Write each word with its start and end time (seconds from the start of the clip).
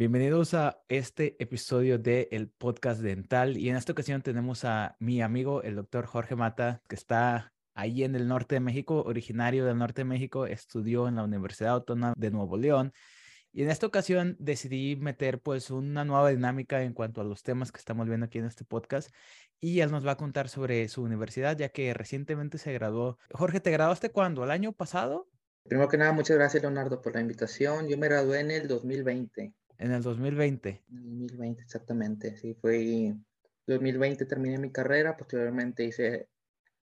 Bienvenidos 0.00 0.54
a 0.54 0.80
este 0.88 1.36
episodio 1.42 1.98
de 1.98 2.26
el 2.32 2.48
podcast 2.48 3.02
dental 3.02 3.58
y 3.58 3.68
en 3.68 3.76
esta 3.76 3.92
ocasión 3.92 4.22
tenemos 4.22 4.64
a 4.64 4.96
mi 4.98 5.20
amigo 5.20 5.62
el 5.62 5.76
doctor 5.76 6.06
Jorge 6.06 6.36
Mata 6.36 6.80
que 6.88 6.94
está 6.94 7.52
ahí 7.74 8.02
en 8.02 8.14
el 8.14 8.26
norte 8.26 8.54
de 8.54 8.60
México, 8.60 9.02
originario 9.02 9.66
del 9.66 9.76
norte 9.76 10.00
de 10.00 10.06
México, 10.06 10.46
estudió 10.46 11.06
en 11.06 11.16
la 11.16 11.24
Universidad 11.24 11.74
Autónoma 11.74 12.14
de 12.16 12.30
Nuevo 12.30 12.56
León 12.56 12.94
y 13.52 13.62
en 13.62 13.68
esta 13.68 13.86
ocasión 13.86 14.36
decidí 14.38 14.96
meter 14.96 15.38
pues 15.38 15.70
una 15.70 16.06
nueva 16.06 16.30
dinámica 16.30 16.82
en 16.82 16.94
cuanto 16.94 17.20
a 17.20 17.24
los 17.24 17.42
temas 17.42 17.70
que 17.70 17.78
estamos 17.78 18.08
viendo 18.08 18.24
aquí 18.24 18.38
en 18.38 18.46
este 18.46 18.64
podcast 18.64 19.14
y 19.60 19.80
él 19.80 19.90
nos 19.90 20.06
va 20.06 20.12
a 20.12 20.16
contar 20.16 20.48
sobre 20.48 20.88
su 20.88 21.02
universidad 21.02 21.58
ya 21.58 21.68
que 21.68 21.92
recientemente 21.92 22.56
se 22.56 22.72
graduó. 22.72 23.18
Jorge, 23.32 23.60
¿te 23.60 23.70
graduaste 23.70 24.08
cuándo? 24.08 24.44
¿El 24.44 24.50
año 24.50 24.72
pasado? 24.72 25.28
Primero 25.64 25.90
que 25.90 25.98
nada, 25.98 26.12
muchas 26.12 26.38
gracias 26.38 26.62
Leonardo 26.62 27.02
por 27.02 27.14
la 27.14 27.20
invitación. 27.20 27.86
Yo 27.86 27.98
me 27.98 28.08
gradué 28.08 28.40
en 28.40 28.50
el 28.50 28.66
2020. 28.66 29.52
En 29.80 29.92
el 29.92 30.02
2020. 30.02 30.82
En 30.90 30.96
el 30.98 31.18
2020, 31.20 31.62
exactamente. 31.62 32.36
Sí, 32.36 32.54
fue 32.60 33.16
2020 33.66 34.26
terminé 34.26 34.58
mi 34.58 34.70
carrera, 34.70 35.16
posteriormente 35.16 35.84
hice 35.84 36.28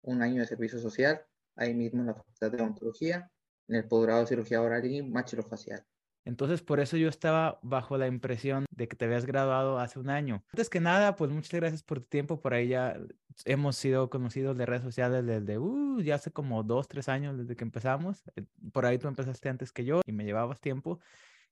un 0.00 0.22
año 0.22 0.40
de 0.40 0.46
servicio 0.46 0.78
social, 0.78 1.20
ahí 1.56 1.74
mismo 1.74 2.00
en 2.00 2.06
la 2.06 2.14
Facultad 2.14 2.52
de 2.52 2.56
Odontología, 2.56 3.30
en 3.68 3.76
el 3.76 3.84
posgrado 3.86 4.22
de 4.22 4.28
cirugía 4.28 4.62
oral 4.62 4.86
y 4.86 5.02
maxilofacial. 5.02 5.84
Entonces, 6.24 6.62
por 6.62 6.80
eso 6.80 6.96
yo 6.96 7.10
estaba 7.10 7.60
bajo 7.62 7.98
la 7.98 8.06
impresión 8.06 8.64
de 8.70 8.88
que 8.88 8.96
te 8.96 9.04
habías 9.04 9.26
graduado 9.26 9.78
hace 9.78 9.98
un 9.98 10.08
año. 10.08 10.42
Antes 10.52 10.70
que 10.70 10.80
nada, 10.80 11.16
pues 11.16 11.30
muchas 11.30 11.52
gracias 11.52 11.82
por 11.82 12.00
tu 12.00 12.06
tiempo. 12.06 12.40
Por 12.40 12.54
ahí 12.54 12.68
ya 12.68 12.98
hemos 13.44 13.76
sido 13.76 14.08
conocidos 14.08 14.56
de 14.56 14.64
redes 14.64 14.82
sociales 14.82 15.24
desde, 15.26 15.58
uh, 15.58 16.00
ya 16.00 16.14
hace 16.14 16.32
como 16.32 16.62
dos, 16.62 16.88
tres 16.88 17.10
años 17.10 17.36
desde 17.36 17.56
que 17.56 17.62
empezamos. 17.62 18.24
Eh, 18.36 18.44
por 18.72 18.86
ahí 18.86 18.98
tú 18.98 19.06
empezaste 19.06 19.50
antes 19.50 19.70
que 19.70 19.84
yo 19.84 20.00
y 20.06 20.12
me 20.12 20.24
llevabas 20.24 20.60
tiempo. 20.60 20.98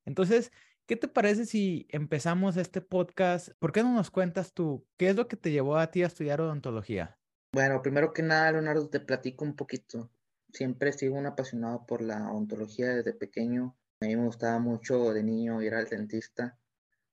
Entonces, 0.06 0.50
¿Qué 0.86 0.96
te 0.96 1.08
parece 1.08 1.46
si 1.46 1.86
empezamos 1.88 2.58
este 2.58 2.82
podcast? 2.82 3.48
¿Por 3.58 3.72
qué 3.72 3.82
no 3.82 3.94
nos 3.94 4.10
cuentas 4.10 4.52
tú 4.52 4.86
qué 4.98 5.08
es 5.08 5.16
lo 5.16 5.28
que 5.28 5.36
te 5.38 5.50
llevó 5.50 5.78
a 5.78 5.90
ti 5.90 6.02
a 6.02 6.08
estudiar 6.08 6.42
odontología? 6.42 7.18
Bueno, 7.54 7.80
primero 7.80 8.12
que 8.12 8.22
nada, 8.22 8.52
Leonardo, 8.52 8.90
te 8.90 9.00
platico 9.00 9.46
un 9.46 9.56
poquito. 9.56 10.10
Siempre 10.52 10.90
he 10.90 10.92
sido 10.92 11.14
un 11.14 11.24
apasionado 11.24 11.86
por 11.86 12.02
la 12.02 12.30
odontología 12.30 12.90
desde 12.90 13.14
pequeño. 13.14 13.74
A 14.02 14.04
mí 14.04 14.14
me 14.14 14.26
gustaba 14.26 14.58
mucho 14.58 15.14
de 15.14 15.22
niño 15.22 15.62
ir 15.62 15.72
al 15.72 15.88
dentista. 15.88 16.58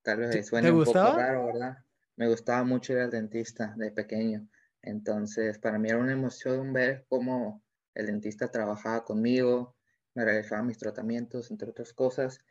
Tal 0.01 0.17
vez 0.17 0.45
suene 0.45 0.69
un 0.69 0.83
poco 0.83 0.93
raro, 0.93 1.45
¿verdad? 1.45 1.77
Me 2.17 2.27
gustaba 2.27 2.65
mucho 2.65 2.91
ir 2.91 2.99
al 2.99 3.09
dentista 3.09 3.73
de 3.77 3.91
pequeño. 3.91 4.49
Entonces, 4.81 5.59
para 5.59 5.79
mí 5.79 5.87
era 5.87 5.97
una 5.97 6.11
emoción 6.11 6.73
ver 6.73 7.05
cómo 7.07 7.63
el 7.93 8.07
dentista 8.07 8.51
trabajaba 8.51 9.05
conmigo, 9.05 9.77
me 10.13 10.25
realizaba 10.25 10.61
mis 10.61 10.77
tratamientos, 10.77 11.51
entre 11.51 11.69
otras 11.69 11.93
cosas 11.93 12.41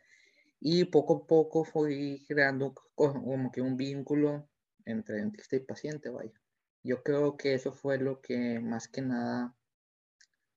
y 0.61 0.85
poco 0.85 1.15
a 1.15 1.27
poco 1.27 1.65
fui 1.65 2.23
creando 2.27 2.75
como 2.93 3.51
que 3.51 3.61
un 3.61 3.75
vínculo 3.75 4.47
entre 4.85 5.15
dentista 5.15 5.55
y 5.55 5.61
paciente, 5.61 6.09
vaya. 6.09 6.39
Yo 6.83 7.03
creo 7.03 7.35
que 7.35 7.55
eso 7.55 7.73
fue 7.73 7.97
lo 7.97 8.21
que 8.21 8.59
más 8.59 8.87
que 8.87 9.01
nada 9.01 9.55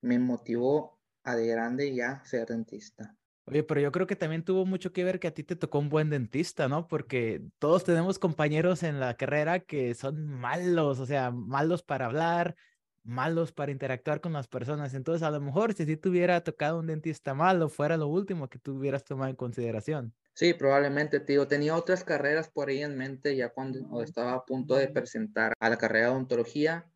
me 0.02 0.18
motivó 0.18 1.00
a 1.24 1.34
de 1.34 1.46
grande 1.46 1.94
ya 1.94 2.22
ser 2.24 2.46
dentista. 2.48 3.16
Oye, 3.46 3.62
pero 3.62 3.80
yo 3.80 3.92
creo 3.92 4.06
que 4.06 4.16
también 4.16 4.44
tuvo 4.44 4.66
mucho 4.66 4.92
que 4.92 5.04
ver 5.04 5.20
que 5.20 5.28
a 5.28 5.34
ti 5.34 5.42
te 5.42 5.56
tocó 5.56 5.78
un 5.78 5.88
buen 5.88 6.10
dentista, 6.10 6.68
¿no? 6.68 6.86
Porque 6.86 7.42
todos 7.58 7.84
tenemos 7.84 8.18
compañeros 8.18 8.82
en 8.82 9.00
la 9.00 9.16
carrera 9.16 9.60
que 9.60 9.94
son 9.94 10.26
malos, 10.26 10.98
o 10.98 11.06
sea, 11.06 11.30
malos 11.30 11.82
para 11.82 12.06
hablar, 12.06 12.56
malos 13.04 13.52
para 13.52 13.72
interactuar 13.72 14.20
con 14.20 14.32
las 14.32 14.48
personas. 14.48 14.94
Entonces, 14.94 15.22
a 15.22 15.30
lo 15.30 15.40
mejor 15.40 15.74
si 15.74 15.84
sí 15.86 15.96
te 15.96 16.08
hubiera 16.08 16.42
tocado 16.42 16.80
un 16.80 16.86
dentista 16.88 17.34
malo, 17.34 17.68
fuera 17.68 17.96
lo 17.96 18.08
último 18.08 18.48
que 18.48 18.58
tú 18.58 18.76
hubieras 18.76 19.04
tomado 19.04 19.30
en 19.30 19.36
consideración. 19.36 20.14
Sí, 20.34 20.52
probablemente, 20.54 21.20
tío. 21.20 21.46
Tenía 21.46 21.76
otras 21.76 22.02
carreras 22.02 22.48
por 22.48 22.68
ahí 22.68 22.82
en 22.82 22.96
mente 22.96 23.36
ya 23.36 23.50
cuando 23.50 24.02
estaba 24.02 24.32
a 24.34 24.44
punto 24.44 24.74
de 24.74 24.88
presentar 24.88 25.52
a 25.60 25.70
la 25.70 25.78
carrera 25.78 26.06
de 26.06 26.12
odontología, 26.12 26.90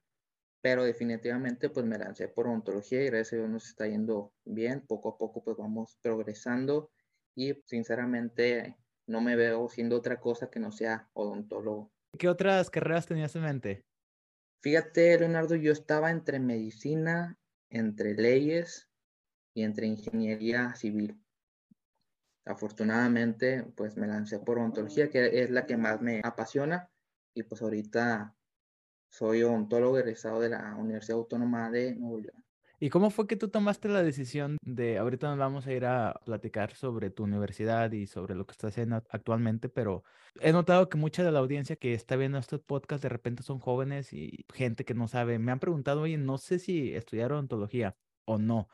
pero 0.61 0.85
definitivamente 0.85 1.71
pues 1.71 1.87
me 1.87 1.99
lancé 1.99 2.29
por 2.29 2.49
odontología 2.49 3.03
y 3.03 3.07
gracias 3.07 3.35
a 3.35 3.37
Dios 3.37 3.51
nos 3.51 3.67
está 3.69 3.87
yendo 3.87 4.33
bien. 4.45 4.85
Poco 4.87 5.11
a 5.11 5.19
poco 5.19 5.45
pues 5.45 5.57
vamos 5.57 5.99
progresando 6.03 6.91
y 7.37 7.55
sinceramente 7.67 8.77
no 9.07 9.21
me 9.21 9.37
veo 9.37 9.69
siendo 9.69 9.97
otra 9.97 10.21
cosa 10.21 10.51
que 10.51 10.61
no 10.61 10.73
sea 10.73 11.09
odontólogo. 11.15 11.93
¿Qué 12.19 12.29
otras 12.29 12.71
carreras 12.71 13.07
tenías 13.07 13.37
en 13.37 13.43
mente? 13.43 13.85
Fíjate, 14.61 15.19
Leonardo, 15.19 15.55
yo 15.55 15.73
estaba 15.73 16.11
entre 16.11 16.41
medicina, 16.41 17.39
entre 17.71 18.15
leyes 18.15 18.89
y 19.55 19.63
entre 19.63 19.87
ingeniería 19.87 20.75
civil. 20.75 21.21
Afortunadamente, 22.45 23.63
pues 23.77 23.97
me 23.97 24.07
lancé 24.07 24.41
por 24.41 24.59
odontología, 24.59 25.11
que 25.11 25.43
es 25.43 25.51
la 25.51 25.67
que 25.67 25.77
más 25.77 26.01
me 26.01 26.21
apasiona, 26.25 26.91
y 27.35 27.43
pues 27.45 27.63
ahorita 27.63 28.35
soy 29.11 29.43
odontólogo 29.43 29.99
egresado 29.99 30.41
de 30.41 30.49
la 30.51 30.75
Universidad 30.75 31.19
Autónoma 31.19 31.71
de 31.71 31.95
Nuevo 31.95 32.21
León. 32.21 32.48
¿Y 32.81 32.91
cómo 32.91 33.11
fue 33.11 33.27
que 33.27 33.35
tú 33.35 33.49
tomaste 33.49 33.89
la 33.89 34.05
decisión 34.05 34.57
de, 34.63 34.99
ahorita 34.99 35.29
nos 35.29 35.39
vamos 35.39 35.67
a 35.67 35.73
ir 35.73 35.85
a 35.85 36.21
platicar 36.25 36.75
sobre 36.75 37.11
tu 37.11 37.25
universidad 37.25 37.91
y 37.91 38.07
sobre 38.07 38.37
lo 38.37 38.47
que 38.47 38.53
estás 38.53 38.71
haciendo 38.71 39.03
actualmente, 39.11 39.69
pero 39.69 40.05
he 40.41 40.53
notado 40.53 40.89
que 40.89 40.97
mucha 40.97 41.25
de 41.25 41.33
la 41.33 41.41
audiencia 41.41 41.75
que 41.75 41.93
está 41.95 42.15
viendo 42.15 42.39
estos 42.39 42.61
podcasts 42.61 43.03
de 43.03 43.09
repente 43.09 43.43
son 43.43 43.59
jóvenes 43.59 44.13
y 44.13 44.47
gente 44.55 44.85
que 44.85 44.95
no 44.95 45.09
sabe. 45.09 45.41
Me 45.41 45.51
han 45.51 45.59
preguntado, 45.59 46.03
oye, 46.03 46.19
no 46.19 46.39
sé 46.39 46.61
si 46.61 46.95
estudiar 46.95 47.33
odontología 47.33 47.97
o 48.25 48.39
no. 48.39 48.69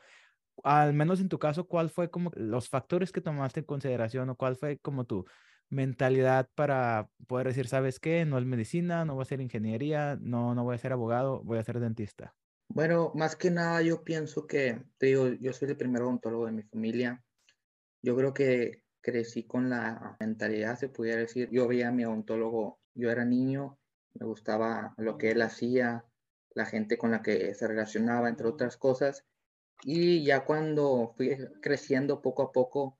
Al 0.63 0.93
menos 0.93 1.19
en 1.21 1.29
tu 1.29 1.39
caso, 1.39 1.67
¿cuál 1.67 1.89
fue 1.89 2.11
como 2.11 2.31
los 2.35 2.69
factores 2.69 3.11
que 3.11 3.21
tomaste 3.21 3.61
en 3.61 3.65
consideración 3.65 4.29
o 4.29 4.35
cuál 4.37 4.55
fue 4.55 4.77
como 4.79 5.05
tu 5.05 5.25
mentalidad 5.69 6.49
para 6.55 7.09
poder 7.27 7.47
decir, 7.47 7.67
sabes 7.67 7.99
qué, 7.99 8.25
no 8.25 8.37
es 8.37 8.45
medicina, 8.45 9.05
no 9.05 9.15
voy 9.15 9.23
a 9.23 9.25
ser 9.25 9.41
ingeniería, 9.41 10.17
no, 10.21 10.55
no 10.55 10.63
voy 10.63 10.75
a 10.75 10.77
ser 10.79 10.93
abogado, 10.93 11.41
voy 11.43 11.57
a 11.57 11.63
ser 11.63 11.79
dentista? 11.79 12.35
Bueno, 12.67 13.11
más 13.15 13.35
que 13.35 13.51
nada 13.51 13.81
yo 13.81 14.03
pienso 14.03 14.47
que, 14.47 14.81
te 14.97 15.07
digo, 15.07 15.27
yo 15.39 15.53
soy 15.53 15.69
el 15.69 15.77
primer 15.77 16.01
odontólogo 16.01 16.45
de 16.45 16.51
mi 16.51 16.63
familia. 16.63 17.23
Yo 18.01 18.15
creo 18.15 18.33
que 18.33 18.83
crecí 19.01 19.43
con 19.43 19.69
la 19.69 20.17
mentalidad, 20.19 20.77
se 20.77 20.89
pudiera 20.89 21.21
decir. 21.21 21.49
Yo 21.51 21.67
veía 21.67 21.89
a 21.89 21.91
mi 21.91 22.05
odontólogo, 22.05 22.79
yo 22.93 23.11
era 23.11 23.23
niño, 23.23 23.79
me 24.15 24.25
gustaba 24.25 24.93
lo 24.97 25.17
que 25.17 25.31
él 25.31 25.41
hacía, 25.41 26.05
la 26.55 26.65
gente 26.65 26.97
con 26.97 27.11
la 27.11 27.21
que 27.21 27.53
se 27.53 27.67
relacionaba, 27.67 28.29
entre 28.29 28.47
otras 28.47 28.77
cosas. 28.77 29.25
Y 29.83 30.23
ya 30.23 30.45
cuando 30.45 31.13
fui 31.15 31.37
creciendo 31.61 32.21
poco 32.21 32.43
a 32.43 32.51
poco, 32.51 32.99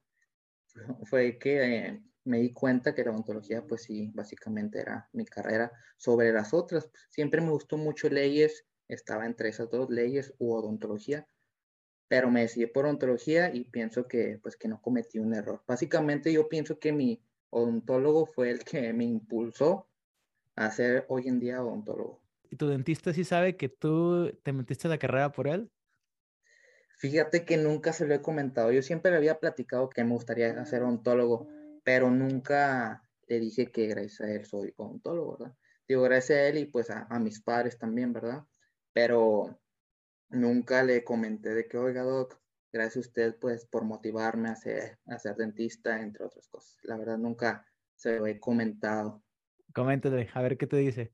fue 1.06 1.38
que 1.40 2.02
me 2.26 2.40
di 2.40 2.54
cuenta 2.54 2.94
que 2.94 3.04
la 3.04 3.12
odontología, 3.12 3.66
pues 3.66 3.84
sí, 3.84 4.12
básicamente 4.14 4.80
era 4.80 5.10
mi 5.14 5.26
carrera 5.26 5.72
sobre 5.98 6.32
las 6.34 6.54
otras. 6.54 6.90
Siempre 7.10 7.42
me 7.42 7.52
gustó 7.52 7.78
mucho 7.78 8.10
leyes, 8.10 8.66
estaba 8.88 9.26
entre 9.26 9.50
esas 9.50 9.70
dos 9.70 9.90
leyes 9.90 10.34
u 10.38 10.54
odontología, 10.54 11.28
pero 12.08 12.30
me 12.30 12.42
decidí 12.42 12.68
por 12.68 12.86
odontología 12.86 13.54
y 13.54 13.66
pienso 13.66 14.08
que 14.08 14.40
pues 14.42 14.56
que 14.56 14.68
no 14.68 14.82
cometí 14.82 15.20
un 15.20 15.34
error. 15.34 15.64
Básicamente 15.68 16.32
yo 16.32 16.48
pienso 16.48 16.80
que 16.80 16.92
mi 16.92 17.22
odontólogo 17.50 18.26
fue 18.26 18.52
el 18.52 18.64
que 18.64 18.94
me 18.94 19.06
impulsó 19.06 19.88
a 20.56 20.72
ser 20.72 21.06
hoy 21.10 21.28
en 21.28 21.40
día 21.40 21.64
odontólogo. 21.64 22.22
¿Y 22.50 22.56
tu 22.58 22.68
dentista 22.68 23.14
sí 23.14 23.24
sabe 23.24 23.58
que 23.58 23.70
tú 23.70 24.32
te 24.44 24.54
metiste 24.54 24.88
a 24.88 24.92
la 24.92 24.98
carrera 24.98 25.32
por 25.32 25.48
él? 25.48 25.70
Fíjate 26.98 27.44
que 27.44 27.58
nunca 27.58 27.92
se 27.92 28.06
lo 28.06 28.14
he 28.14 28.22
comentado. 28.22 28.72
Yo 28.72 28.82
siempre 28.82 29.12
le 29.12 29.18
había 29.18 29.40
platicado 29.40 29.90
que 29.90 30.04
me 30.04 30.12
gustaría 30.12 30.66
ser 30.66 30.84
odontólogo, 30.84 31.48
pero 31.84 32.10
nunca 32.10 33.04
le 33.28 33.40
dije 33.40 33.72
que 33.72 33.88
gracias 33.88 34.22
a 34.22 34.32
él 34.32 34.46
soy 34.46 34.74
odontólogo, 34.78 35.38
¿verdad? 35.38 35.56
Digo, 35.88 36.04
gracias 36.04 36.40
a 36.40 36.48
él 36.48 36.58
y 36.58 36.66
pues 36.66 36.90
a, 36.90 37.08
a 37.10 37.20
mis 37.20 37.42
padres 37.42 37.78
también, 37.78 38.14
¿verdad? 38.14 38.46
Pero 38.96 39.60
nunca 40.30 40.82
le 40.82 41.04
comenté 41.04 41.54
de 41.54 41.68
que, 41.68 41.78
oiga, 41.78 42.04
Doc, 42.04 42.40
gracias 42.72 42.96
a 42.96 43.00
usted, 43.10 43.36
pues, 43.36 43.66
por 43.66 43.84
motivarme 43.84 44.48
a 44.48 44.56
ser, 44.56 45.00
a 45.08 45.20
ser 45.20 45.36
dentista, 45.36 46.02
entre 46.02 46.24
otras 46.24 46.48
cosas. 46.48 46.78
La 46.84 46.96
verdad, 46.96 47.18
nunca 47.18 47.66
se 47.94 48.18
lo 48.18 48.26
he 48.26 48.40
comentado. 48.40 49.22
Coméntale, 49.74 50.30
a 50.34 50.42
ver 50.42 50.58
qué 50.58 50.66
te 50.66 50.78
dice. 50.78 51.14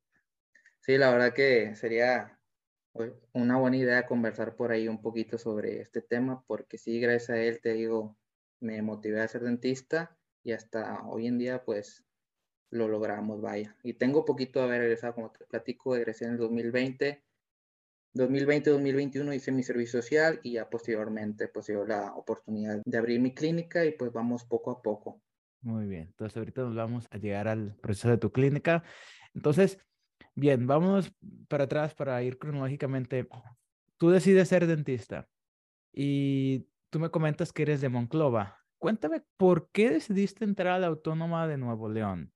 Sí, 0.80 0.95
la 0.95 1.10
verdad 1.10 1.33
que 1.33 1.75
sería 1.75 2.39
pues, 2.92 3.13
una 3.33 3.57
buena 3.57 3.78
idea 3.78 4.06
conversar 4.06 4.56
por 4.56 4.72
ahí 4.72 4.88
un 4.88 5.01
poquito 5.01 5.39
sobre 5.39 5.81
este 5.81 6.04
tema, 6.04 6.44
porque 6.45 6.77
sí, 6.77 7.00
gracias 7.00 7.31
a 7.31 7.42
él, 7.42 7.62
te 7.62 7.74
digo, 7.74 8.16
me 8.60 8.80
motivé 8.84 9.22
a 9.22 9.27
ser 9.27 9.42
dentista 9.42 10.16
y 10.44 10.51
hasta 10.51 11.01
hoy 11.07 11.25
en 11.25 11.39
día, 11.39 11.63
pues, 11.66 12.06
lo 12.69 12.88
logramos, 12.88 13.42
vaya. 13.42 13.75
Y 13.81 13.94
tengo 13.94 14.24
poquito 14.24 14.60
de 14.60 14.66
haber 14.66 14.81
regresado, 14.81 15.16
como 15.16 15.31
te 15.31 15.45
platico, 15.45 15.95
egresé 15.95 16.25
en 16.25 16.34
el 16.34 16.38
2020 16.38 17.24
2020-2021 18.13 19.36
hice 19.36 19.52
mi 19.52 19.63
servicio 19.63 20.02
social 20.02 20.40
y 20.44 20.54
ya 20.54 20.69
posteriormente 20.69 21.48
pues 21.48 21.68
dio 21.68 21.86
la 21.86 22.13
oportunidad 22.13 22.81
de 22.84 22.98
abrir 22.98 23.19
mi 23.19 23.34
clínica 23.34 23.86
y 23.86 23.92
pues 23.92 24.12
vamos 24.12 24.44
poco 24.44 24.72
a 24.72 24.81
poco. 24.81 25.22
Muy 25.62 25.86
bien, 25.86 26.08
entonces 26.08 26.36
ahorita 26.38 26.63
nos 26.63 26.75
vamos 26.75 27.08
a 27.12 27.18
llegar 27.18 27.48
al 27.48 27.75
proceso 27.75 28.10
de 28.10 28.18
tu 28.18 28.31
clínica. 28.31 28.84
Entonces, 29.34 29.80
bien, 30.36 30.68
vamos 30.68 31.13
para 31.48 31.66
atrás 31.66 31.94
para 31.94 32.22
ir 32.24 32.38
cronológicamente. 32.38 33.28
Tú 33.98 34.10
decides 34.10 34.48
ser 34.48 34.66
dentista 34.68 35.28
y 35.94 36.68
tú 36.90 37.00
me 37.00 37.12
comentas 37.12 37.54
que 37.54 37.62
eres 37.62 37.80
de 37.81 37.90
Monclova. 37.90 38.58
Cuéntame, 38.80 39.22
¿por 39.38 39.69
qué 39.72 39.92
decidiste 39.92 40.44
entrar 40.44 40.74
a 40.74 40.80
la 40.80 40.88
Autónoma 40.88 41.48
de 41.48 41.58
Nuevo 41.58 41.88
León? 41.88 42.34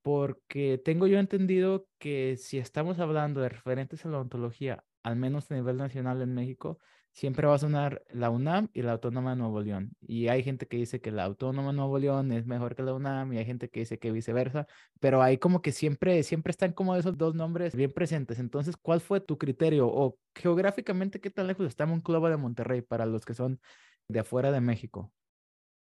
Porque 0.00 0.80
tengo 0.82 1.06
yo 1.06 1.18
entendido 1.18 1.86
que 1.98 2.36
si 2.38 2.58
estamos 2.58 2.98
hablando 2.98 3.42
de 3.42 3.50
referentes 3.50 4.04
a 4.04 4.08
la 4.08 4.20
ontología, 4.20 4.82
al 5.04 5.16
menos 5.16 5.50
a 5.50 5.54
nivel 5.54 5.76
nacional 5.76 6.20
en 6.22 6.34
México, 6.34 6.80
siempre 7.14 7.46
va 7.46 7.54
a 7.54 7.58
sonar 7.58 8.02
la 8.10 8.28
UNAM 8.28 8.70
y 8.72 8.82
la 8.82 8.92
Autónoma 8.92 9.30
de 9.30 9.36
Nuevo 9.36 9.60
León. 9.60 9.96
Y 10.00 10.28
hay 10.28 10.42
gente 10.42 10.66
que 10.66 10.76
dice 10.76 11.00
que 11.00 11.12
la 11.12 11.24
Autónoma 11.24 11.68
de 11.70 11.76
Nuevo 11.76 11.98
León 11.98 12.32
es 12.32 12.44
mejor 12.44 12.74
que 12.74 12.82
la 12.82 12.92
UNAM 12.92 13.32
y 13.32 13.38
hay 13.38 13.44
gente 13.44 13.70
que 13.70 13.80
dice 13.80 14.00
que 14.00 14.10
viceversa, 14.10 14.66
pero 14.98 15.22
hay 15.22 15.38
como 15.38 15.62
que 15.62 15.70
siempre, 15.70 16.24
siempre 16.24 16.50
están 16.50 16.72
como 16.72 16.96
esos 16.96 17.16
dos 17.16 17.36
nombres 17.36 17.76
bien 17.76 17.92
presentes. 17.92 18.40
Entonces, 18.40 18.76
¿cuál 18.76 19.00
fue 19.00 19.20
tu 19.20 19.38
criterio 19.38 19.86
o 19.86 20.18
geográficamente 20.34 21.20
qué 21.20 21.30
tan 21.30 21.46
lejos 21.46 21.68
está 21.68 21.86
Monclova 21.86 22.30
de 22.30 22.36
Monterrey 22.36 22.82
para 22.82 23.06
los 23.06 23.24
que 23.24 23.34
son 23.34 23.60
de 24.08 24.18
afuera 24.18 24.50
de 24.50 24.60
México? 24.60 25.12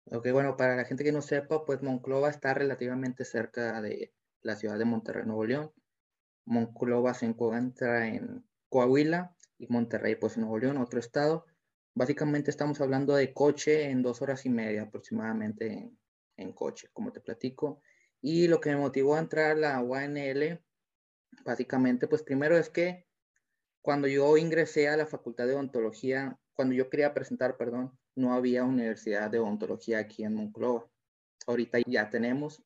Ok, 0.06 0.32
bueno, 0.32 0.56
para 0.56 0.78
la 0.78 0.86
gente 0.86 1.04
que 1.04 1.12
no 1.12 1.22
sepa, 1.22 1.66
pues 1.66 1.84
Monclova 1.84 2.30
está 2.30 2.54
relativamente 2.54 3.26
cerca 3.26 3.82
de 3.82 4.14
la 4.42 4.56
ciudad 4.56 4.80
de 4.80 4.86
Monterrey, 4.86 5.26
Nuevo 5.26 5.46
León. 5.46 5.72
Monclova 6.46 7.14
se 7.14 7.26
encuentra 7.26 8.08
en 8.08 8.49
Coahuila 8.70 9.36
y 9.58 9.68
Monterrey, 9.68 10.16
pues 10.16 10.38
Nuevo 10.38 10.58
León, 10.58 10.78
otro 10.78 11.00
estado. 11.00 11.46
Básicamente 11.96 12.52
estamos 12.52 12.80
hablando 12.82 13.16
de 13.16 13.34
coche 13.34 13.90
en 13.90 14.02
dos 14.02 14.22
horas 14.22 14.46
y 14.46 14.50
media 14.50 14.84
aproximadamente 14.84 15.92
en, 16.38 16.54
coche, 16.54 16.88
como 16.94 17.12
te 17.12 17.20
platico. 17.20 17.82
Y 18.22 18.48
lo 18.48 18.62
que 18.62 18.70
me 18.70 18.78
motivó 18.78 19.16
a 19.16 19.20
entrar 19.20 19.52
a 19.52 19.56
la 19.56 19.82
UANL, 19.82 20.62
básicamente, 21.44 22.08
pues 22.08 22.24
primero 22.24 22.58
es 22.58 22.70
que 22.70 23.06
cuando 23.82 24.08
yo 24.08 24.38
ingresé 24.38 24.88
a 24.88 24.98
la 24.98 25.08
Facultad 25.08 25.48
de 25.48 25.56
Odontología, 25.56 26.38
cuando 26.54 26.76
yo 26.76 26.90
quería 26.90 27.14
presentar, 27.14 27.58
perdón, 27.58 27.98
no 28.16 28.34
había 28.34 28.64
universidad 28.64 29.32
de 29.32 29.40
odontología 29.40 30.00
aquí 30.00 30.24
en 30.24 30.36
Monclova. 30.36 30.86
Ahorita 31.48 31.80
ya 31.88 32.10
tenemos, 32.10 32.62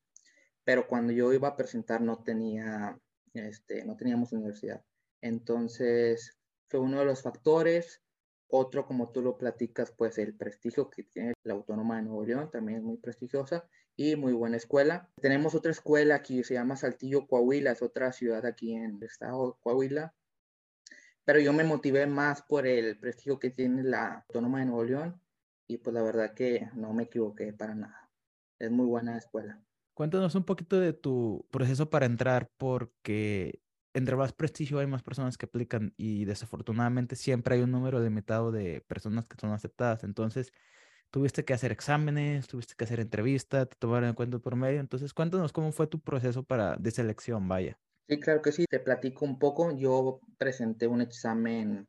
pero 0.64 0.86
cuando 0.86 1.12
yo 1.12 1.32
iba 1.32 1.48
a 1.48 1.56
presentar 1.56 2.00
no 2.00 2.22
tenía, 2.22 2.98
este, 3.32 3.84
no 3.84 3.96
teníamos 3.96 4.32
universidad. 4.32 4.84
Entonces, 5.24 6.36
fue 6.68 6.80
uno 6.80 6.98
de 6.98 7.06
los 7.06 7.22
factores. 7.22 8.02
Otro, 8.46 8.84
como 8.84 9.10
tú 9.10 9.22
lo 9.22 9.38
platicas, 9.38 9.90
pues 9.90 10.18
el 10.18 10.36
prestigio 10.36 10.90
que 10.90 11.02
tiene 11.02 11.32
la 11.44 11.54
Autónoma 11.54 11.96
de 11.96 12.02
Nuevo 12.02 12.26
León, 12.26 12.50
también 12.50 12.78
es 12.78 12.84
muy 12.84 12.98
prestigiosa 12.98 13.66
y 13.96 14.16
muy 14.16 14.34
buena 14.34 14.58
escuela. 14.58 15.08
Tenemos 15.22 15.54
otra 15.54 15.72
escuela 15.72 16.16
aquí, 16.16 16.44
se 16.44 16.54
llama 16.54 16.76
Saltillo, 16.76 17.26
Coahuila, 17.26 17.70
es 17.72 17.80
otra 17.80 18.12
ciudad 18.12 18.44
aquí 18.44 18.74
en 18.74 18.96
el 18.96 19.02
estado 19.02 19.46
de 19.46 19.52
Coahuila. 19.62 20.14
Pero 21.24 21.40
yo 21.40 21.54
me 21.54 21.64
motivé 21.64 22.06
más 22.06 22.42
por 22.42 22.66
el 22.66 22.98
prestigio 22.98 23.38
que 23.38 23.48
tiene 23.48 23.82
la 23.82 24.26
Autónoma 24.28 24.58
de 24.58 24.66
Nuevo 24.66 24.84
León 24.84 25.22
y 25.66 25.78
pues 25.78 25.94
la 25.94 26.02
verdad 26.02 26.34
que 26.34 26.68
no 26.74 26.92
me 26.92 27.04
equivoqué 27.04 27.54
para 27.54 27.74
nada. 27.74 28.10
Es 28.58 28.70
muy 28.70 28.84
buena 28.84 29.16
escuela. 29.16 29.58
Cuéntanos 29.94 30.34
un 30.34 30.44
poquito 30.44 30.78
de 30.80 30.92
tu 30.92 31.46
proceso 31.50 31.88
para 31.88 32.04
entrar, 32.04 32.50
porque 32.58 33.63
entre 33.94 34.16
más 34.16 34.32
prestigio 34.32 34.80
hay 34.80 34.86
más 34.86 35.02
personas 35.02 35.38
que 35.38 35.46
aplican 35.46 35.94
y 35.96 36.24
desafortunadamente 36.24 37.16
siempre 37.16 37.54
hay 37.54 37.62
un 37.62 37.70
número 37.70 38.00
limitado 38.00 38.50
de 38.50 38.82
personas 38.82 39.26
que 39.26 39.36
son 39.40 39.52
aceptadas. 39.52 40.02
Entonces, 40.02 40.52
tuviste 41.10 41.44
que 41.44 41.54
hacer 41.54 41.70
exámenes, 41.70 42.48
tuviste 42.48 42.74
que 42.76 42.84
hacer 42.84 42.98
entrevistas, 42.98 43.68
te 43.68 43.76
tomaron 43.76 44.10
en 44.10 44.14
cuenta 44.14 44.40
por 44.40 44.56
medio. 44.56 44.80
Entonces, 44.80 45.14
cuéntanos 45.14 45.52
cómo 45.52 45.70
fue 45.70 45.86
tu 45.86 46.00
proceso 46.00 46.42
para 46.42 46.76
de 46.76 46.90
selección, 46.90 47.48
vaya. 47.48 47.78
Sí, 48.08 48.18
claro 48.18 48.42
que 48.42 48.52
sí, 48.52 48.66
te 48.68 48.80
platico 48.80 49.24
un 49.24 49.38
poco. 49.38 49.70
Yo 49.76 50.20
presenté 50.38 50.88
un 50.88 51.00
examen 51.00 51.88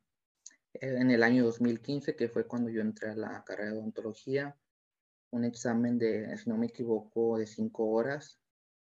en 0.74 1.10
el 1.10 1.22
año 1.24 1.44
2015, 1.44 2.14
que 2.14 2.28
fue 2.28 2.46
cuando 2.46 2.70
yo 2.70 2.82
entré 2.82 3.10
a 3.10 3.16
la 3.16 3.42
carrera 3.44 3.72
de 3.72 3.78
odontología, 3.78 4.56
un 5.30 5.44
examen 5.44 5.98
de, 5.98 6.36
si 6.38 6.48
no 6.48 6.56
me 6.56 6.66
equivoco, 6.66 7.36
de 7.36 7.46
cinco 7.46 7.88
horas, 7.88 8.38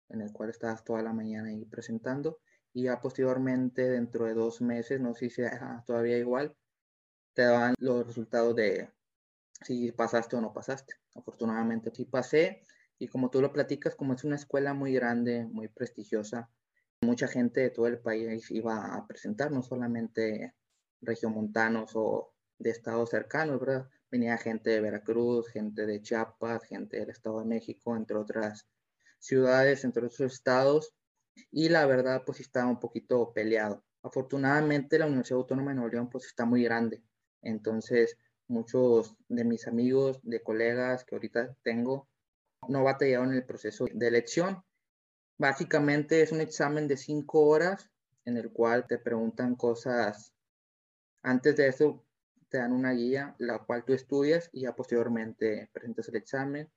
en 0.08 0.22
el 0.22 0.32
cual 0.32 0.50
estabas 0.50 0.86
toda 0.86 1.02
la 1.02 1.12
mañana 1.12 1.50
ahí 1.50 1.66
presentando 1.66 2.40
y 2.80 2.88
posteriormente, 3.02 3.90
dentro 3.90 4.26
de 4.26 4.34
dos 4.34 4.62
meses, 4.62 5.02
no 5.02 5.14
sé 5.14 5.30
si 5.30 5.36
sea 5.36 5.84
todavía 5.86 6.18
igual, 6.18 6.56
te 7.34 7.44
daban 7.44 7.76
los 7.80 8.08
resultados 8.08 8.56
de 8.56 8.90
si 9.62 9.92
pasaste 9.92 10.38
o 10.38 10.42
no 10.42 10.54
pasaste. 10.54 10.94
Afortunadamente 11.16 11.92
sí 11.94 12.06
pasé 12.06 12.64
y 12.98 13.08
como 13.08 13.30
tú 13.30 13.42
lo 13.42 13.52
platicas, 13.52 13.96
como 13.96 14.14
es 14.14 14.24
una 14.24 14.38
escuela 14.38 14.74
muy 14.74 14.94
grande, 14.94 15.46
muy 15.46 15.68
prestigiosa, 15.68 16.50
mucha 17.02 17.28
gente 17.28 17.62
de 17.62 17.70
todo 17.70 17.88
el 17.88 18.00
país 18.00 18.50
iba 18.52 18.96
a 18.96 19.06
presentar, 19.08 19.52
no 19.52 19.62
solamente 19.62 20.56
regiomontanos 21.02 21.92
o 21.96 22.34
de 22.60 22.70
estados 22.70 23.10
cercanos, 23.10 23.60
¿verdad? 23.60 23.90
Venía 24.12 24.38
gente 24.38 24.70
de 24.70 24.82
Veracruz, 24.82 25.50
gente 25.50 25.86
de 25.86 26.02
Chiapas, 26.02 26.64
gente 26.64 26.98
del 26.98 27.10
Estado 27.10 27.40
de 27.40 27.46
México, 27.46 27.96
entre 27.96 28.18
otras 28.18 28.68
ciudades, 29.20 29.84
entre 29.84 30.06
otros 30.06 30.34
estados 30.34 30.94
y 31.52 31.70
la 31.70 31.86
verdad 31.86 32.24
pues 32.26 32.40
estaba 32.40 32.70
un 32.70 32.80
poquito 32.80 33.32
peleado. 33.34 33.84
Afortunadamente 34.02 35.00
la 35.00 35.08
Universidad 35.08 35.40
Autónoma 35.40 35.72
de 35.72 35.76
Nuevo 35.76 35.92
León 35.92 36.10
pues 36.10 36.26
está 36.26 36.46
muy 36.46 36.64
grande, 36.64 37.04
entonces 37.42 38.18
muchos 38.48 39.16
de 39.28 39.44
mis 39.44 39.68
amigos, 39.68 40.20
de 40.24 40.42
colegas 40.42 41.06
que 41.06 41.16
ahorita 41.16 41.56
tengo, 41.64 42.10
no 42.68 42.84
batallaron 42.84 43.30
en 43.30 43.38
el 43.38 43.46
proceso 43.46 43.86
de 43.92 44.08
elección. 44.08 44.64
Básicamente 45.38 46.22
es 46.22 46.32
un 46.32 46.42
examen 46.42 46.88
de 46.88 46.98
cinco 46.98 47.46
horas 47.46 47.90
en 48.26 48.38
el 48.38 48.52
cual 48.52 48.86
te 48.88 48.98
preguntan 48.98 49.56
cosas. 49.56 50.34
Antes 51.22 51.56
de 51.56 51.68
eso 51.68 52.06
te 52.50 52.58
dan 52.58 52.74
una 52.74 52.92
guía, 52.92 53.36
la 53.38 53.60
cual 53.60 53.86
tú 53.86 53.94
estudias 53.94 54.50
y 54.52 54.62
ya 54.62 54.76
posteriormente 54.76 55.70
presentas 55.72 56.10
el 56.10 56.16
examen. 56.18 56.70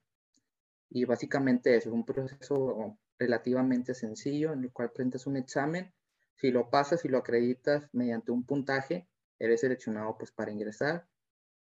Y 0.89 1.05
básicamente 1.05 1.75
eso 1.75 1.89
es 1.89 1.95
un 1.95 2.05
proceso 2.05 2.97
relativamente 3.19 3.93
sencillo 3.93 4.53
en 4.53 4.63
el 4.63 4.71
cual 4.71 4.91
presentas 4.91 5.27
un 5.27 5.37
examen. 5.37 5.93
Si 6.35 6.51
lo 6.51 6.69
pasas 6.69 7.05
y 7.05 7.09
lo 7.09 7.19
acreditas 7.19 7.89
mediante 7.93 8.31
un 8.31 8.45
puntaje, 8.45 9.07
eres 9.39 9.61
seleccionado 9.61 10.17
pues 10.17 10.31
para 10.31 10.51
ingresar 10.51 11.07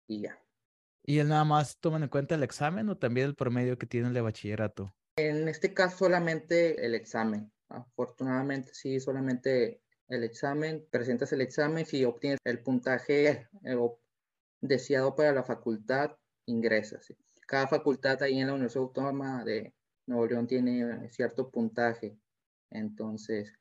y 0.07 0.23
ya. 0.23 0.39
¿Y 1.05 1.19
él 1.19 1.29
nada 1.29 1.45
más 1.45 1.79
toman 1.79 2.05
en 2.05 2.09
cuenta 2.09 2.35
el 2.35 2.43
examen 2.43 2.89
o 2.89 2.97
también 2.97 3.27
el 3.27 3.35
promedio 3.35 3.77
que 3.77 3.87
tiene 3.87 4.09
el 4.09 4.15
de 4.15 4.21
bachillerato? 4.21 4.95
En 5.17 5.49
este 5.49 5.75
caso 5.75 5.99
solamente 5.99 6.87
el 6.87 6.95
examen. 6.95 7.53
Afortunadamente 7.69 8.73
sí, 8.73 9.01
solamente 9.01 9.83
el 10.09 10.25
examen. 10.25 10.87
Presentas 10.91 11.33
el 11.33 11.41
examen, 11.41 11.87
si 11.87 12.05
obtienes 12.05 12.39
el 12.45 12.63
puntaje 12.63 13.49
eh, 13.65 13.77
deseado 14.61 15.15
para 15.15 15.33
la 15.33 15.43
facultad, 15.43 16.13
ingresas. 16.47 17.13
Cada 17.47 17.67
facultad 17.67 18.23
ahí 18.23 18.39
en 18.39 18.47
la 18.47 18.55
Universidad 18.55 18.85
Autónoma 18.85 19.45
de 19.45 19.75
Nuevo 20.07 20.27
León 20.27 20.47
tiene 20.47 21.09
cierto 21.09 21.51
puntaje. 21.51 22.19
Entonces, 22.71 23.53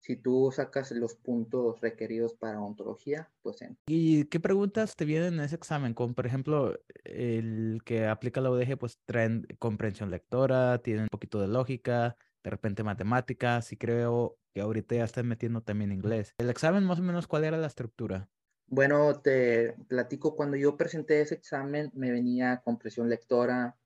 si 0.00 0.16
tú 0.16 0.52
sacas 0.52 0.92
los 0.92 1.16
puntos 1.16 1.80
requeridos 1.80 2.34
para 2.34 2.60
ontología, 2.60 3.30
pues... 3.42 3.58
¿Y 3.88 4.24
qué 4.26 4.38
preguntas 4.38 4.94
te 4.94 5.04
vienen 5.04 5.34
en 5.34 5.40
ese 5.40 5.56
examen? 5.56 5.94
Como 5.94 6.14
por 6.14 6.26
ejemplo, 6.26 6.78
el 7.04 7.80
que 7.84 8.06
aplica 8.06 8.40
la 8.40 8.50
UDG, 8.50 8.78
pues 8.78 9.00
traen 9.04 9.46
comprensión 9.58 10.10
lectora, 10.10 10.78
tienen 10.78 11.04
un 11.04 11.08
poquito 11.08 11.40
de 11.40 11.48
lógica, 11.48 12.16
de 12.44 12.50
repente 12.50 12.84
matemáticas, 12.84 13.72
y 13.72 13.76
creo 13.76 14.38
que 14.54 14.60
ahorita 14.60 14.94
ya 14.94 15.04
están 15.04 15.26
metiendo 15.26 15.62
también 15.62 15.90
inglés. 15.90 16.34
¿El 16.38 16.50
examen 16.50 16.84
más 16.84 17.00
o 17.00 17.02
menos 17.02 17.26
cuál 17.26 17.44
era 17.44 17.58
la 17.58 17.66
estructura? 17.66 18.28
Bueno, 18.68 19.20
te 19.20 19.74
platico, 19.88 20.36
cuando 20.36 20.56
yo 20.56 20.76
presenté 20.76 21.20
ese 21.20 21.34
examen 21.34 21.90
me 21.94 22.10
venía 22.10 22.62
comprensión 22.64 23.08
lectora, 23.08 23.76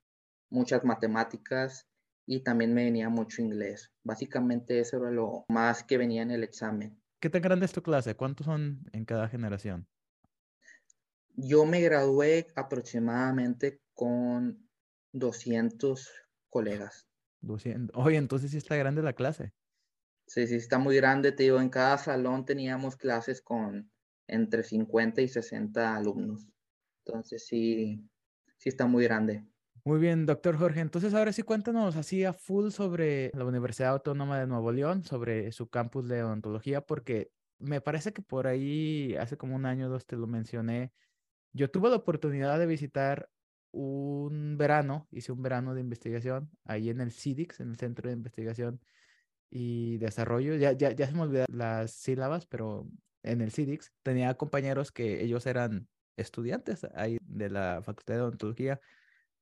muchas 0.51 0.85
matemáticas 0.85 1.89
y 2.27 2.41
también 2.41 2.75
me 2.75 2.85
venía 2.85 3.09
mucho 3.09 3.43
inglés. 3.43 3.91
Básicamente 4.05 4.79
eso 4.81 4.99
era 4.99 5.11
lo 5.11 5.45
más 5.49 5.83
que 5.83 5.99
venía 5.99 6.23
en 6.23 6.31
el 6.31 6.45
examen. 6.45 7.01
¿Qué 7.21 7.31
tan 7.31 7.43
grande 7.43 7.67
es 7.67 7.73
tu 7.73 7.83
clase? 7.83 8.15
¿Cuántos 8.15 8.47
son 8.47 8.85
en 8.93 9.05
cada 9.05 9.29
generación? 9.29 9.87
Yo 11.35 11.65
me 11.65 11.81
gradué 11.81 12.49
aproximadamente 12.55 13.81
con 13.95 14.69
200 15.13 16.09
colegas. 16.49 17.07
200. 17.41 17.97
Oye, 17.97 18.17
entonces 18.17 18.51
sí 18.51 18.59
está 18.59 18.77
grande 18.77 19.03
la 19.03 19.13
clase. 19.13 19.53
Sí, 20.27 20.47
sí, 20.47 20.57
está 20.57 20.79
muy 20.79 20.97
grande. 20.97 21.33
Te 21.33 21.45
digo, 21.45 21.61
en 21.61 21.71
cada 21.71 21.99
salón 21.99 22.45
teníamos 22.45 22.97
clases 22.97 23.43
con 23.43 23.91
entre 24.29 24.63
50 24.63 25.21
y 25.23 25.29
60 25.29 25.97
alumnos. 25.97 26.47
Entonces 27.05 27.47
sí, 27.47 28.09
sí 28.57 28.69
está 28.69 28.87
muy 28.87 29.05
grande. 29.05 29.45
Muy 29.85 29.99
bien, 29.99 30.27
doctor 30.27 30.57
Jorge. 30.59 30.81
Entonces, 30.81 31.15
ahora 31.15 31.33
sí 31.33 31.43
cuéntanos 31.43 31.97
así 31.97 32.25
a 32.25 32.35
full 32.35 32.71
sobre 32.71 33.31
la 33.35 33.45
Universidad 33.47 33.93
Autónoma 33.93 34.39
de 34.39 34.47
Nuevo 34.47 34.73
León, 34.73 35.05
sobre 35.05 35.53
su 35.53 35.69
campus 35.71 36.07
de 36.09 36.23
odontología, 36.23 36.83
porque 36.83 37.31
me 37.59 37.81
parece 37.81 38.13
que 38.13 38.21
por 38.21 38.47
ahí 38.47 39.15
hace 39.17 39.37
como 39.39 39.57
un 39.57 39.65
año 39.65 39.87
o 39.87 39.89
dos 39.89 40.07
te 40.07 40.17
lo 40.17 40.27
mencioné. 40.27 40.93
Yo 41.53 41.71
tuve 41.71 41.89
la 41.89 41.97
oportunidad 41.97 42.59
de 42.59 42.67
visitar 42.67 43.31
un 43.73 44.57
verano, 44.59 45.09
hice 45.13 45.33
un 45.33 45.43
verano 45.43 45.75
de 45.75 45.81
investigación 45.81 46.51
ahí 46.65 46.91
en 46.91 47.01
el 47.01 47.13
CIDIX, 47.13 47.61
en 47.61 47.71
el 47.71 47.77
Centro 47.77 48.09
de 48.09 48.15
Investigación 48.17 48.81
y 49.51 49.99
Desarrollo. 49.99 50.57
Ya, 50.57 50.73
ya, 50.73 50.93
ya 50.93 51.07
se 51.07 51.15
me 51.15 51.23
olvidaron 51.23 51.57
las 51.57 51.93
sílabas, 51.93 52.47
pero 52.47 52.87
en 53.23 53.41
el 53.41 53.53
CIDIX 53.53 53.93
tenía 54.03 54.35
compañeros 54.35 54.93
que 54.93 55.23
ellos 55.25 55.47
eran 55.47 55.89
estudiantes 56.17 56.85
ahí 56.95 57.19
de 57.23 57.49
la 57.51 57.81
Facultad 57.83 58.15
de 58.15 58.21
Odontología 58.23 58.81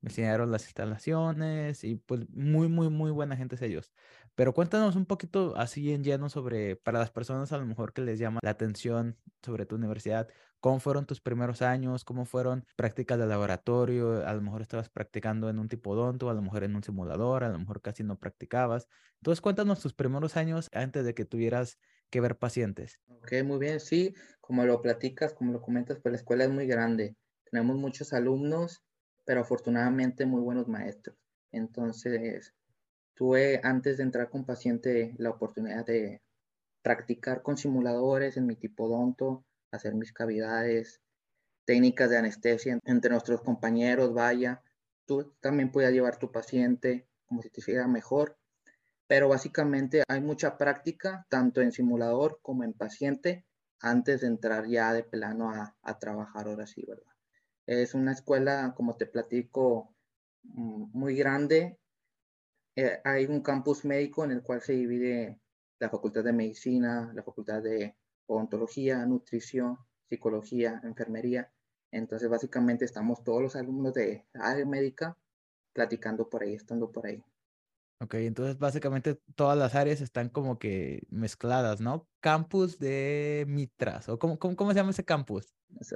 me 0.01 0.09
enseñaron 0.11 0.51
las 0.51 0.65
instalaciones 0.65 1.85
y 1.85 1.97
pues 1.97 2.29
muy, 2.31 2.69
muy, 2.69 2.89
muy 2.91 3.11
buena 3.11 3.37
gente 3.37 3.57
es 3.57 3.63
ellos. 3.63 3.93
Pero 4.35 4.55
cuéntanos 4.55 4.97
un 4.97 5.07
poquito 5.07 5.57
así 5.57 5.93
en 5.93 6.05
lleno 6.05 6.29
sobre, 6.29 6.77
para 6.77 6.99
las 7.01 7.11
personas 7.11 7.53
a 7.53 7.59
lo 7.59 7.67
mejor 7.67 7.93
que 7.93 8.03
les 8.03 8.19
llama 8.19 8.41
la 8.43 8.51
atención 8.51 9.19
sobre 9.43 9.67
tu 9.67 9.77
universidad, 9.77 10.29
cómo 10.61 10.81
fueron 10.81 11.07
tus 11.07 11.21
primeros 11.21 11.63
años, 11.63 12.05
cómo 12.05 12.25
fueron 12.25 12.65
prácticas 12.77 13.19
de 13.19 13.27
laboratorio, 13.27 14.27
a 14.27 14.33
lo 14.35 14.41
mejor 14.41 14.63
estabas 14.63 14.89
practicando 14.89 15.51
en 15.51 15.59
un 15.59 15.69
tipo 15.69 15.91
odonto, 15.91 16.31
a 16.31 16.35
lo 16.35 16.43
mejor 16.43 16.65
en 16.65 16.77
un 16.77 16.83
simulador, 16.83 17.45
a 17.45 17.49
lo 17.49 17.59
mejor 17.59 17.81
casi 17.81 18.05
no 18.05 18.19
practicabas. 18.19 18.89
Entonces 19.17 19.41
cuéntanos 19.41 19.81
tus 19.81 19.95
primeros 19.95 20.37
años 20.37 20.69
antes 20.73 21.05
de 21.05 21.15
que 21.15 21.25
tuvieras 21.25 21.79
que 22.11 22.21
ver 22.21 22.39
pacientes. 22.39 23.01
Ok, 23.09 23.33
muy 23.45 23.59
bien, 23.59 23.81
sí, 23.81 24.15
como 24.41 24.65
lo 24.65 24.81
platicas, 24.81 25.35
como 25.35 25.53
lo 25.53 25.61
comentas, 25.61 25.99
pues 26.03 26.13
la 26.13 26.19
escuela 26.19 26.45
es 26.45 26.51
muy 26.51 26.67
grande, 26.67 27.17
tenemos 27.51 27.77
muchos 27.77 28.13
alumnos, 28.13 28.83
pero 29.29 29.43
afortunadamente 29.43 30.25
muy 30.25 30.41
buenos 30.41 30.69
maestros. 30.69 31.19
Entonces, 31.53 32.55
Tuve 33.19 33.61
antes 33.65 33.97
de 33.97 34.05
entrar 34.05 34.31
con 34.31 34.45
paciente 34.45 35.13
la 35.19 35.31
oportunidad 35.31 35.85
de 35.85 36.23
practicar 36.83 37.43
con 37.43 37.57
simuladores 37.57 38.37
en 38.37 38.47
mi 38.47 38.55
tipo 38.55 38.85
odonto, 38.85 39.45
hacer 39.73 39.97
mis 39.97 40.13
cavidades, 40.13 41.03
técnicas 41.65 42.11
de 42.11 42.19
anestesia 42.19 42.79
entre 42.85 43.11
nuestros 43.11 43.43
compañeros, 43.43 44.15
vaya. 44.15 44.63
Tú 45.05 45.35
también 45.41 45.73
puedes 45.73 45.91
llevar 45.91 46.21
tu 46.21 46.31
paciente 46.31 47.09
como 47.27 47.43
si 47.43 47.51
te 47.51 47.61
hiciera 47.61 47.89
mejor, 47.89 48.39
pero 49.09 49.29
básicamente 49.29 50.05
hay 50.07 50.21
mucha 50.21 50.57
práctica 50.57 51.27
tanto 51.29 51.61
en 51.61 51.73
simulador 51.73 52.39
como 52.41 52.63
en 52.63 52.73
paciente 52.73 53.45
antes 53.81 54.21
de 54.21 54.29
entrar 54.29 54.69
ya 54.69 54.93
de 54.93 55.03
plano 55.03 55.51
a, 55.51 55.77
a 55.83 55.99
trabajar 55.99 56.47
ahora 56.47 56.69
sí, 56.69 56.85
¿verdad? 56.87 57.18
Es 57.69 57.93
una 57.93 58.13
escuela, 58.13 58.73
como 58.75 58.97
te 58.97 59.05
platico, 59.05 59.95
mm, 60.43 60.87
muy 60.99 61.15
grande, 61.17 61.79
eh, 62.77 62.99
hay 63.05 63.27
un 63.27 63.43
campus 63.43 63.85
médico 63.85 64.25
en 64.25 64.31
el 64.31 64.43
cual 64.43 64.63
se 64.63 64.73
divide 64.73 65.39
la 65.79 65.91
facultad 65.91 66.25
de 66.25 66.33
medicina, 66.33 67.13
la 67.15 67.23
facultad 67.23 67.63
de 67.63 67.95
odontología, 68.27 69.05
nutrición, 69.05 69.77
psicología, 70.09 70.81
enfermería. 70.83 71.53
Entonces, 71.91 72.31
básicamente 72.31 72.87
estamos 72.87 73.23
todos 73.23 73.43
los 73.43 73.55
alumnos 73.55 73.93
de 73.93 74.25
área 74.33 74.65
médica 74.65 75.19
platicando 75.75 76.31
por 76.31 76.45
ahí, 76.45 76.55
estando 76.55 76.91
por 76.91 77.07
ahí. 77.07 77.23
Ok, 78.01 78.15
entonces 78.15 78.59
básicamente 78.59 79.21
todas 79.35 79.59
las 79.59 79.75
áreas 79.75 80.01
están 80.01 80.29
como 80.29 80.59
que 80.59 81.03
mezcladas, 81.11 81.81
¿no? 81.81 82.07
Campus 82.21 82.79
de 82.79 83.45
Mitras, 83.49 84.09
¿o 84.09 84.19
cómo, 84.21 84.39
cómo, 84.39 84.55
cómo 84.55 84.71
se 84.71 84.77
llama 84.77 84.91
ese 84.91 85.05
campus? 85.05 85.53
Es, 85.81 85.93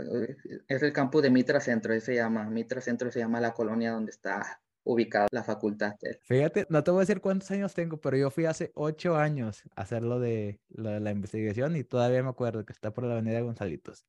es 0.67 0.83
el 0.83 0.93
campus 0.93 1.23
de 1.23 1.31
Mitra 1.31 1.61
Centro, 1.61 1.99
se 2.01 2.17
llama. 2.17 2.51
Mitra 2.51 2.81
Centro 2.81 3.11
se 3.13 3.21
llama 3.21 3.41
la 3.41 3.53
colonia 3.53 3.93
donde 3.93 4.11
está 4.11 4.61
ubicada 4.85 5.29
la 5.31 5.45
facultad. 5.45 5.95
Fíjate, 6.23 6.67
no 6.69 6.83
te 6.83 6.91
voy 6.91 6.99
a 6.99 7.07
decir 7.07 7.21
cuántos 7.21 7.51
años 7.53 7.73
tengo, 7.73 8.01
pero 8.01 8.17
yo 8.17 8.31
fui 8.31 8.47
hace 8.47 8.73
ocho 8.75 9.17
años 9.17 9.63
a 9.77 9.83
hacer 9.83 10.03
lo 10.03 10.19
de, 10.19 10.61
la 10.71 11.11
investigación 11.11 11.77
y 11.77 11.85
todavía 11.85 12.23
me 12.23 12.31
acuerdo 12.31 12.65
que 12.65 12.73
está 12.73 12.93
por 12.93 13.05
la 13.05 13.13
avenida 13.13 13.41
Gonzalitos. 13.41 14.07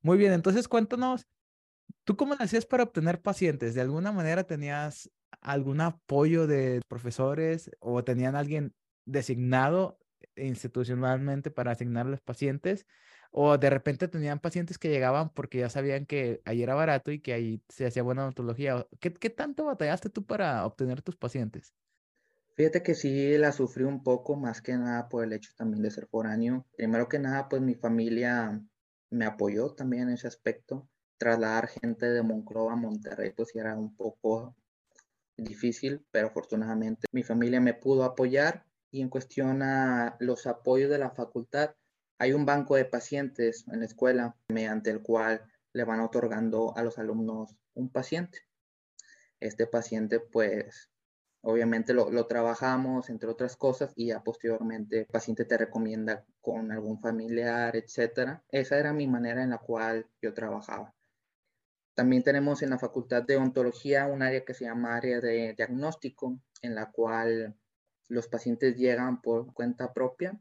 Muy 0.00 0.16
bien, 0.16 0.32
entonces 0.32 0.68
cuéntanos, 0.68 1.26
¿tú 2.04 2.16
cómo 2.16 2.34
hacías 2.38 2.64
para 2.64 2.84
obtener 2.84 3.20
pacientes? 3.20 3.74
¿De 3.74 3.82
alguna 3.82 4.12
manera 4.12 4.44
tenías 4.44 5.10
algún 5.46 5.80
apoyo 5.80 6.46
de 6.46 6.80
profesores 6.88 7.70
o 7.80 8.04
tenían 8.04 8.34
alguien 8.36 8.74
designado 9.06 9.98
institucionalmente 10.36 11.50
para 11.50 11.72
asignarles 11.72 12.20
pacientes? 12.20 12.86
O 13.30 13.56
de 13.58 13.70
repente 13.70 14.08
tenían 14.08 14.40
pacientes 14.40 14.78
que 14.78 14.88
llegaban 14.88 15.30
porque 15.30 15.58
ya 15.58 15.68
sabían 15.70 16.06
que 16.06 16.42
ahí 16.44 16.62
era 16.62 16.74
barato 16.74 17.12
y 17.12 17.20
que 17.20 17.32
ahí 17.32 17.62
se 17.68 17.86
hacía 17.86 18.02
buena 18.02 18.22
odontología. 18.22 18.86
¿Qué, 19.00 19.12
qué 19.12 19.30
tanto 19.30 19.66
batallaste 19.66 20.10
tú 20.10 20.24
para 20.26 20.64
obtener 20.66 21.02
tus 21.02 21.16
pacientes? 21.16 21.74
Fíjate 22.56 22.82
que 22.82 22.94
sí 22.94 23.36
la 23.36 23.52
sufrí 23.52 23.84
un 23.84 24.02
poco, 24.02 24.34
más 24.34 24.62
que 24.62 24.72
nada 24.76 25.08
por 25.08 25.22
el 25.24 25.32
hecho 25.34 25.52
también 25.56 25.82
de 25.82 25.90
ser 25.90 26.06
foráneo. 26.06 26.66
Primero 26.76 27.08
que 27.08 27.18
nada, 27.18 27.48
pues 27.48 27.60
mi 27.60 27.74
familia 27.74 28.60
me 29.10 29.26
apoyó 29.26 29.74
también 29.74 30.04
en 30.04 30.14
ese 30.14 30.26
aspecto. 30.26 30.88
Trasladar 31.18 31.68
gente 31.68 32.06
de 32.06 32.22
Monclova 32.22 32.72
a 32.72 32.76
Monterrey, 32.76 33.32
pues 33.36 33.54
era 33.54 33.76
un 33.76 33.94
poco 33.94 34.56
difícil, 35.36 36.04
pero 36.10 36.28
afortunadamente 36.28 37.06
mi 37.12 37.22
familia 37.22 37.60
me 37.60 37.74
pudo 37.74 38.04
apoyar 38.04 38.64
y 38.90 39.02
en 39.02 39.08
cuestión 39.08 39.62
a 39.62 40.16
los 40.20 40.46
apoyos 40.46 40.90
de 40.90 40.98
la 40.98 41.10
facultad, 41.10 41.74
hay 42.18 42.32
un 42.32 42.46
banco 42.46 42.76
de 42.76 42.86
pacientes 42.86 43.66
en 43.68 43.80
la 43.80 43.86
escuela 43.86 44.36
mediante 44.48 44.90
el 44.90 45.02
cual 45.02 45.44
le 45.74 45.84
van 45.84 46.00
otorgando 46.00 46.74
a 46.76 46.82
los 46.82 46.98
alumnos 46.98 47.54
un 47.74 47.90
paciente. 47.90 48.38
Este 49.38 49.66
paciente, 49.66 50.20
pues, 50.20 50.90
obviamente 51.42 51.92
lo, 51.92 52.26
trabajamos, 52.26 53.10
entre 53.10 53.28
otras 53.28 53.56
cosas, 53.56 53.92
y 53.96 54.06
ya 54.06 54.22
posteriormente 54.24 55.00
el 55.00 55.06
paciente 55.06 55.44
te 55.44 55.58
recomienda 55.58 56.24
con 56.40 56.72
algún 56.72 56.98
familiar, 57.00 57.76
etc. 57.76 58.40
Esa 58.50 58.78
era 58.78 58.94
mi 58.94 59.06
manera 59.06 59.42
en 59.42 59.50
la 59.50 59.58
cual 59.58 60.06
yo 60.22 60.32
trabajaba. 60.32 60.95
También 61.96 62.22
tenemos 62.22 62.62
en 62.62 62.68
la 62.68 62.78
Facultad 62.78 63.22
de 63.22 63.38
Ontología 63.38 64.06
un 64.06 64.20
área 64.20 64.44
que 64.44 64.52
se 64.52 64.66
llama 64.66 64.96
área 64.96 65.18
de 65.18 65.54
diagnóstico, 65.54 66.38
en 66.60 66.74
la 66.74 66.90
cual 66.90 67.56
los 68.08 68.28
pacientes 68.28 68.76
llegan 68.76 69.22
por 69.22 69.54
cuenta 69.54 69.94
propia 69.94 70.38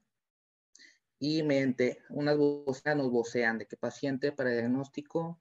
y 1.17 1.43
mediante 1.43 1.99
unas 2.09 2.37
voceas 2.37 2.97
nos 2.97 3.09
vocean 3.09 3.57
de 3.57 3.67
qué 3.67 3.77
paciente 3.77 4.33
para 4.33 4.49
diagnóstico 4.49 5.39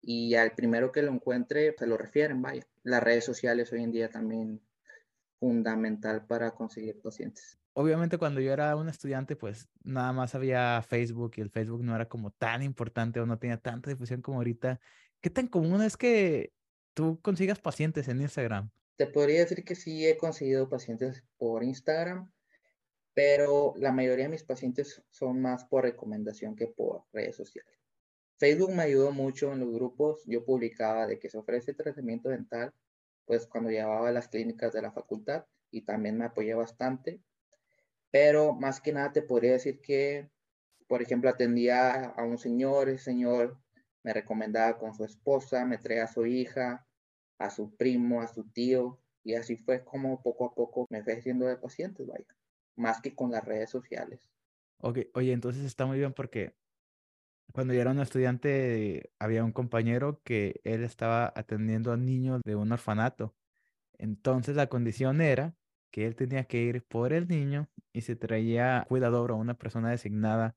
y 0.00 0.36
al 0.36 0.52
primero 0.52 0.90
que 0.90 1.02
lo 1.02 1.12
encuentre 1.12 1.74
se 1.78 1.86
lo 1.86 1.98
refieren, 1.98 2.40
vaya. 2.40 2.66
Las 2.82 3.02
redes 3.02 3.26
sociales 3.26 3.70
hoy 3.74 3.82
en 3.82 3.92
día 3.92 4.08
también 4.08 4.62
fundamental 5.38 6.24
para 6.24 6.52
conseguir 6.52 6.98
pacientes. 7.02 7.58
Obviamente 7.74 8.16
cuando 8.16 8.40
yo 8.40 8.54
era 8.54 8.74
un 8.74 8.88
estudiante, 8.88 9.36
pues 9.36 9.68
nada 9.84 10.14
más 10.14 10.34
había 10.34 10.80
Facebook 10.80 11.32
y 11.36 11.42
el 11.42 11.50
Facebook 11.50 11.84
no 11.84 11.94
era 11.94 12.08
como 12.08 12.30
tan 12.30 12.62
importante 12.62 13.20
o 13.20 13.26
no 13.26 13.38
tenía 13.38 13.58
tanta 13.58 13.90
difusión 13.90 14.22
como 14.22 14.38
ahorita. 14.38 14.80
¿Qué 15.22 15.30
tan 15.30 15.46
común 15.46 15.80
es 15.82 15.96
que 15.96 16.52
tú 16.94 17.20
consigas 17.22 17.60
pacientes 17.60 18.08
en 18.08 18.20
Instagram? 18.20 18.70
Te 18.96 19.06
podría 19.06 19.38
decir 19.38 19.64
que 19.64 19.76
sí 19.76 20.04
he 20.04 20.16
conseguido 20.16 20.68
pacientes 20.68 21.22
por 21.38 21.62
Instagram, 21.62 22.32
pero 23.14 23.72
la 23.76 23.92
mayoría 23.92 24.24
de 24.24 24.32
mis 24.32 24.42
pacientes 24.42 25.00
son 25.10 25.40
más 25.40 25.64
por 25.64 25.84
recomendación 25.84 26.56
que 26.56 26.66
por 26.66 27.04
redes 27.12 27.36
sociales. 27.36 27.72
Facebook 28.36 28.72
me 28.74 28.82
ayudó 28.82 29.12
mucho 29.12 29.52
en 29.52 29.60
los 29.60 29.72
grupos. 29.72 30.24
Yo 30.26 30.44
publicaba 30.44 31.06
de 31.06 31.20
que 31.20 31.30
se 31.30 31.38
ofrece 31.38 31.72
tratamiento 31.72 32.28
dental, 32.28 32.74
pues 33.24 33.46
cuando 33.46 33.70
llevaba 33.70 34.08
a 34.08 34.12
las 34.12 34.26
clínicas 34.26 34.72
de 34.72 34.82
la 34.82 34.90
facultad 34.90 35.46
y 35.70 35.82
también 35.82 36.18
me 36.18 36.24
apoyé 36.24 36.54
bastante. 36.54 37.22
Pero 38.10 38.54
más 38.54 38.80
que 38.80 38.92
nada 38.92 39.12
te 39.12 39.22
podría 39.22 39.52
decir 39.52 39.80
que, 39.80 40.28
por 40.88 41.00
ejemplo, 41.00 41.30
atendía 41.30 42.06
a 42.06 42.24
un 42.24 42.38
señor, 42.38 42.88
ese 42.88 43.04
señor 43.04 43.61
me 44.02 44.12
recomendaba 44.12 44.78
con 44.78 44.94
su 44.94 45.04
esposa, 45.04 45.64
me 45.64 45.78
traía 45.78 46.04
a 46.04 46.12
su 46.12 46.26
hija, 46.26 46.86
a 47.38 47.50
su 47.50 47.76
primo, 47.76 48.20
a 48.20 48.28
su 48.28 48.44
tío, 48.50 49.00
y 49.24 49.34
así 49.34 49.56
fue 49.56 49.84
como 49.84 50.22
poco 50.22 50.46
a 50.46 50.54
poco 50.54 50.86
me 50.90 51.02
fui 51.02 51.12
haciendo 51.14 51.46
de 51.46 51.56
pacientes, 51.56 52.06
vaya 52.06 52.26
más 52.76 53.00
que 53.00 53.14
con 53.14 53.30
las 53.30 53.44
redes 53.44 53.70
sociales. 53.70 54.28
Ok, 54.78 54.98
oye, 55.14 55.32
entonces 55.32 55.64
está 55.64 55.86
muy 55.86 55.98
bien 55.98 56.12
porque 56.12 56.54
cuando 57.52 57.74
yo 57.74 57.80
era 57.80 57.90
un 57.90 58.00
estudiante 58.00 59.12
había 59.18 59.44
un 59.44 59.52
compañero 59.52 60.20
que 60.24 60.60
él 60.64 60.82
estaba 60.82 61.32
atendiendo 61.36 61.92
a 61.92 61.96
niños 61.96 62.40
de 62.44 62.56
un 62.56 62.72
orfanato. 62.72 63.34
Entonces 63.98 64.56
la 64.56 64.68
condición 64.68 65.20
era 65.20 65.56
que 65.90 66.06
él 66.06 66.16
tenía 66.16 66.44
que 66.44 66.62
ir 66.62 66.84
por 66.84 67.12
el 67.12 67.28
niño 67.28 67.70
y 67.92 68.02
se 68.02 68.16
traía 68.16 68.86
cuidador 68.88 69.32
o 69.32 69.36
una 69.36 69.58
persona 69.58 69.90
designada 69.90 70.56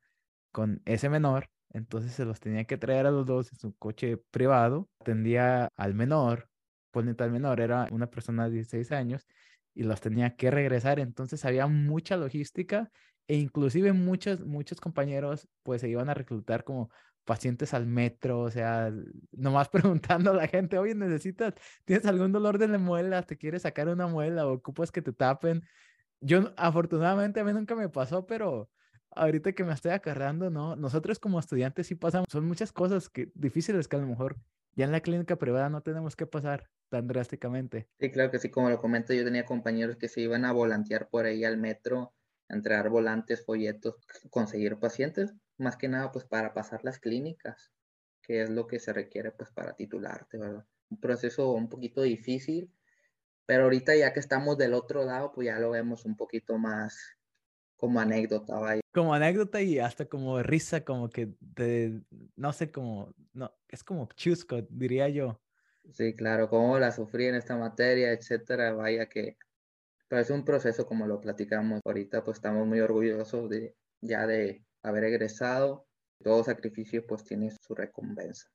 con 0.52 0.82
ese 0.86 1.10
menor. 1.10 1.50
Entonces 1.70 2.14
se 2.14 2.26
los 2.26 2.40
tenía 2.40 2.66
que 2.66 2.78
traer 2.78 3.06
a 3.06 3.12
los 3.12 3.26
dos 3.26 3.52
en 3.52 3.60
su 3.60 3.76
coche 3.78 4.18
privado. 4.32 4.90
Atendía 5.00 5.70
al 5.76 5.94
menor, 5.94 6.50
ponente 6.92 7.24
al 7.24 7.32
menor, 7.32 7.60
era 7.62 7.88
una 7.92 8.10
persona 8.10 8.46
de 8.46 8.52
16 8.52 8.92
años 8.92 9.26
y 9.74 9.84
los 9.84 10.02
tenía 10.02 10.36
que 10.36 10.52
regresar. 10.52 11.00
Entonces 11.00 11.44
había 11.46 11.68
mucha 11.68 12.18
logística 12.18 12.92
e 13.28 13.36
inclusive 13.38 13.94
muchos, 13.94 14.42
muchos 14.46 14.80
compañeros 14.80 15.48
pues 15.64 15.82
se 15.82 15.90
iban 15.90 16.10
a 16.10 16.14
reclutar 16.14 16.64
como 16.64 16.90
pacientes 17.26 17.74
al 17.74 17.88
metro, 17.88 18.40
o 18.42 18.52
sea, 18.52 18.92
nomás 19.32 19.70
preguntando 19.70 20.32
a 20.32 20.34
la 20.36 20.48
gente, 20.48 20.78
oye, 20.78 20.96
necesitas, 20.96 21.54
tienes 21.84 22.06
algún 22.06 22.32
dolor 22.32 22.58
de 22.58 22.68
la 22.68 22.78
muela, 22.78 23.24
te 23.24 23.38
quieres 23.38 23.64
sacar 23.64 23.90
una 23.90 24.08
muela 24.08 24.48
o 24.48 24.54
ocupas 24.54 24.92
que 24.92 25.02
te 25.02 25.12
tapen. 25.14 25.64
Yo 26.22 26.54
afortunadamente 26.58 27.40
a 27.40 27.44
mí 27.44 27.54
nunca 27.54 27.76
me 27.76 27.90
pasó, 27.90 28.26
pero 28.26 28.70
ahorita 29.16 29.54
que 29.54 29.64
me 29.64 29.74
estoy 29.74 29.92
acarreando, 29.92 30.50
no, 30.50 30.76
nosotros 30.76 31.20
como 31.20 31.40
estudiantes 31.40 31.88
sí 31.88 31.96
pasamos, 31.96 32.28
son 32.30 32.46
muchas 32.46 32.72
cosas 32.72 33.10
que 33.10 33.32
difíciles 33.36 33.88
que 33.88 33.96
a 33.96 34.00
lo 34.00 34.08
mejor 34.08 34.38
ya 34.76 34.86
en 34.86 34.92
la 34.92 35.02
clínica 35.02 35.38
privada 35.38 35.70
no 35.70 35.82
tenemos 35.82 36.16
que 36.16 36.28
pasar 36.28 36.70
tan 36.90 37.08
drásticamente. 37.08 37.88
Sí, 38.00 38.12
claro 38.12 38.32
que 38.32 38.40
sí, 38.40 38.50
como 38.50 38.70
lo 38.70 38.80
comento, 38.80 39.14
yo 39.14 39.24
tenía 39.24 39.46
compañeros 39.46 39.98
que 39.98 40.10
se 40.10 40.22
iban 40.22 40.46
a 40.46 40.52
volantear 40.52 41.10
por 41.10 41.26
ahí 41.26 41.44
al 41.44 41.58
metro, 41.58 42.14
entregar 42.50 42.90
volantes, 42.90 43.44
folletos, 43.46 43.96
conseguir 44.30 44.78
pacientes, 44.78 45.34
más 45.58 45.78
que 45.78 45.88
nada 45.88 46.12
pues 46.12 46.26
para 46.26 46.54
pasar 46.54 46.84
las 46.84 47.00
clínicas, 47.00 47.72
que 48.22 48.44
es 48.44 48.50
lo 48.50 48.68
que 48.68 48.80
se 48.80 48.94
requiere 48.94 49.32
pues 49.32 49.52
para 49.52 49.76
titularte, 49.76 50.38
¿verdad? 50.38 50.66
un 50.90 51.00
proceso 51.00 51.52
un 51.52 51.70
poquito 51.70 52.02
difícil, 52.02 52.72
pero 53.46 53.64
ahorita 53.64 53.96
ya 53.96 54.14
que 54.14 54.20
estamos 54.20 54.58
del 54.58 54.74
otro 54.74 55.04
lado, 55.06 55.32
pues 55.34 55.46
ya 55.46 55.60
lo 55.60 55.72
vemos 55.72 56.06
un 56.06 56.16
poquito 56.16 56.58
más 56.58 57.18
como 57.76 58.00
anécdota, 58.00 58.58
vaya. 58.60 58.82
Como 58.94 59.14
anécdota 59.14 59.62
y 59.62 59.80
hasta 59.80 60.06
como 60.06 60.42
risa, 60.42 60.84
como 60.84 61.10
que 61.10 61.34
de, 61.40 62.02
no 62.36 62.54
sé, 62.54 62.72
como, 62.72 63.14
no, 63.34 63.52
es 63.68 63.84
como 63.84 64.08
chusco, 64.16 64.62
diría 64.70 65.10
yo. 65.10 65.40
Sí, 65.92 66.14
claro, 66.14 66.50
cómo 66.50 66.80
la 66.80 66.92
sufrí 66.92 67.26
en 67.28 67.36
esta 67.36 67.56
materia, 67.58 68.12
etcétera, 68.12 68.74
vaya 68.74 69.08
que, 69.08 69.38
pero 70.08 70.22
es 70.22 70.30
un 70.30 70.44
proceso 70.44 70.86
como 70.86 71.06
lo 71.06 71.22
platicamos 71.22 71.82
ahorita, 71.86 72.24
pues 72.24 72.38
estamos 72.38 72.66
muy 72.66 72.80
orgullosos 72.80 73.50
de 73.50 73.76
ya 74.02 74.26
de 74.26 74.64
haber 74.82 75.04
egresado, 75.06 75.88
todo 76.24 76.44
sacrificio 76.44 77.06
pues 77.06 77.24
tiene 77.24 77.52
su 77.52 77.76
recompensa. 77.76 78.50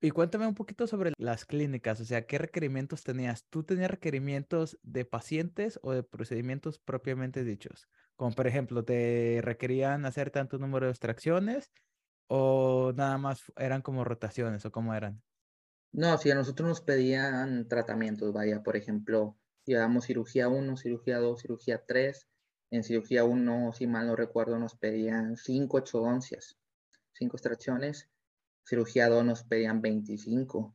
Y 0.00 0.10
cuéntame 0.10 0.46
un 0.46 0.54
poquito 0.54 0.86
sobre 0.86 1.12
las 1.18 1.46
clínicas, 1.46 2.00
o 2.00 2.04
sea, 2.04 2.26
¿qué 2.26 2.36
requerimientos 2.38 3.04
tenías? 3.04 3.46
¿Tú 3.48 3.64
tenías 3.64 3.90
requerimientos 3.90 4.78
de 4.82 5.04
pacientes 5.06 5.78
o 5.82 5.92
de 5.92 6.02
procedimientos 6.02 6.78
propiamente 6.78 7.42
dichos? 7.42 7.88
Como 8.16 8.32
por 8.32 8.46
ejemplo, 8.46 8.84
¿te 8.84 9.40
requerían 9.42 10.04
hacer 10.04 10.30
tanto 10.30 10.58
número 10.58 10.86
de 10.86 10.92
extracciones 10.92 11.72
o 12.28 12.92
nada 12.94 13.18
más 13.18 13.52
eran 13.56 13.82
como 13.82 14.04
rotaciones 14.04 14.64
o 14.66 14.72
cómo 14.72 14.94
eran? 14.94 15.22
No, 15.92 16.18
si 16.18 16.30
a 16.30 16.34
nosotros 16.34 16.68
nos 16.68 16.80
pedían 16.80 17.68
tratamientos, 17.68 18.32
vaya, 18.32 18.62
por 18.62 18.76
ejemplo, 18.76 19.38
llevamos 19.64 20.04
cirugía 20.06 20.48
1, 20.48 20.76
cirugía 20.76 21.18
2, 21.18 21.40
cirugía 21.40 21.84
3. 21.86 22.28
En 22.70 22.82
cirugía 22.82 23.24
1, 23.24 23.72
si 23.72 23.86
mal 23.86 24.08
no 24.08 24.16
recuerdo, 24.16 24.58
nos 24.58 24.74
pedían 24.74 25.36
5, 25.36 25.76
8 25.78 26.02
oncias, 26.02 26.58
5 27.12 27.36
extracciones 27.36 28.10
cirugía 28.64 29.08
2 29.08 29.24
nos 29.24 29.44
pedían 29.44 29.80
25 29.80 30.74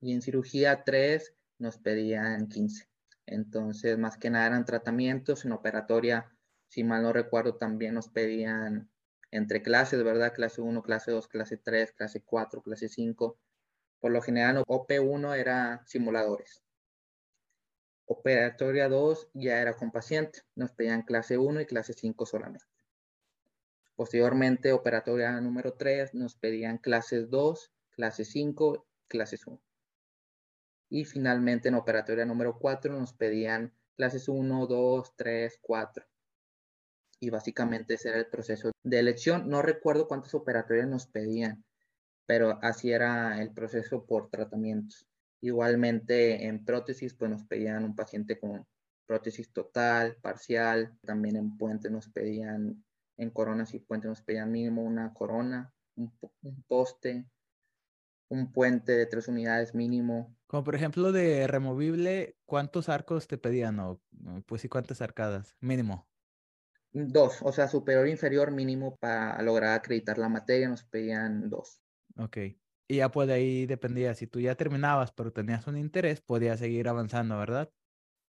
y 0.00 0.12
en 0.12 0.22
cirugía 0.22 0.84
3 0.84 1.34
nos 1.58 1.78
pedían 1.78 2.48
15. 2.48 2.88
Entonces, 3.26 3.98
más 3.98 4.16
que 4.16 4.30
nada 4.30 4.46
eran 4.46 4.64
tratamientos. 4.64 5.44
En 5.44 5.52
operatoria, 5.52 6.30
si 6.68 6.84
mal 6.84 7.02
no 7.02 7.12
recuerdo, 7.12 7.56
también 7.56 7.94
nos 7.94 8.08
pedían 8.08 8.90
entre 9.30 9.62
clases, 9.62 10.02
¿verdad? 10.02 10.34
Clase 10.34 10.60
1, 10.60 10.82
clase 10.82 11.12
2, 11.12 11.28
clase 11.28 11.56
3, 11.56 11.92
clase 11.92 12.22
4, 12.22 12.62
clase 12.62 12.88
5. 12.88 13.38
Por 14.00 14.10
lo 14.10 14.22
general, 14.22 14.64
OP1 14.66 15.36
era 15.36 15.82
simuladores. 15.86 16.62
Operatoria 18.06 18.88
2 18.88 19.28
ya 19.34 19.60
era 19.60 19.76
con 19.76 19.92
paciente. 19.92 20.40
Nos 20.56 20.72
pedían 20.72 21.02
clase 21.02 21.38
1 21.38 21.60
y 21.60 21.66
clase 21.66 21.92
5 21.92 22.26
solamente. 22.26 22.69
Posteriormente, 24.00 24.72
operatoria 24.72 25.38
número 25.42 25.74
3, 25.74 26.14
nos 26.14 26.34
pedían 26.34 26.78
clases 26.78 27.28
2, 27.28 27.70
clase 27.90 28.24
5, 28.24 28.86
clases 29.08 29.46
1. 29.46 29.60
Y 30.88 31.04
finalmente, 31.04 31.68
en 31.68 31.74
operatoria 31.74 32.24
número 32.24 32.58
4, 32.58 32.98
nos 32.98 33.12
pedían 33.12 33.74
clases 33.96 34.26
1, 34.26 34.66
2, 34.66 35.16
3, 35.16 35.58
4. 35.60 36.06
Y 37.20 37.28
básicamente 37.28 37.92
ese 37.92 38.08
era 38.08 38.18
el 38.20 38.28
proceso 38.28 38.70
de 38.82 38.98
elección. 38.98 39.50
No 39.50 39.60
recuerdo 39.60 40.08
cuántas 40.08 40.32
operatorias 40.34 40.88
nos 40.88 41.06
pedían, 41.06 41.62
pero 42.24 42.58
así 42.62 42.92
era 42.92 43.42
el 43.42 43.52
proceso 43.52 44.06
por 44.06 44.30
tratamientos. 44.30 45.06
Igualmente 45.42 46.46
en 46.46 46.64
prótesis, 46.64 47.12
pues 47.12 47.30
nos 47.30 47.44
pedían 47.44 47.84
un 47.84 47.94
paciente 47.94 48.40
con 48.40 48.66
prótesis 49.04 49.52
total, 49.52 50.16
parcial. 50.22 50.96
También 51.02 51.36
en 51.36 51.58
puente 51.58 51.90
nos 51.90 52.08
pedían 52.08 52.82
en 53.20 53.30
coronas 53.30 53.74
y 53.74 53.78
puentes 53.78 54.08
nos 54.08 54.22
pedían 54.22 54.50
mínimo 54.50 54.82
una 54.82 55.12
corona, 55.12 55.74
un, 55.94 56.10
poste, 56.66 57.26
un 58.28 58.50
puente 58.50 58.92
de 58.92 59.04
tres 59.04 59.28
unidades 59.28 59.74
mínimo. 59.74 60.34
Como 60.46 60.64
por 60.64 60.74
ejemplo 60.74 61.12
de 61.12 61.46
removible, 61.46 62.38
¿cuántos 62.46 62.88
arcos 62.88 63.28
te 63.28 63.36
pedían 63.36 63.78
o 63.78 64.00
pues 64.46 64.62
sí 64.62 64.68
cuántas 64.70 65.02
arcadas 65.02 65.54
mínimo? 65.60 66.08
Dos, 66.92 67.42
o 67.42 67.52
sea, 67.52 67.68
superior 67.68 68.06
e 68.06 68.10
inferior 68.10 68.50
mínimo 68.50 68.96
para 68.96 69.40
lograr 69.42 69.78
acreditar 69.78 70.16
la 70.16 70.30
materia 70.30 70.68
nos 70.68 70.82
pedían 70.82 71.50
dos. 71.50 71.82
Ok. 72.16 72.38
Y 72.88 72.96
ya 72.96 73.10
pues 73.10 73.28
de 73.28 73.34
ahí 73.34 73.66
dependía, 73.66 74.14
si 74.14 74.26
tú 74.26 74.40
ya 74.40 74.54
terminabas 74.54 75.12
pero 75.12 75.30
tenías 75.30 75.66
un 75.66 75.76
interés, 75.76 76.22
podías 76.22 76.58
seguir 76.58 76.88
avanzando, 76.88 77.38
¿verdad? 77.38 77.70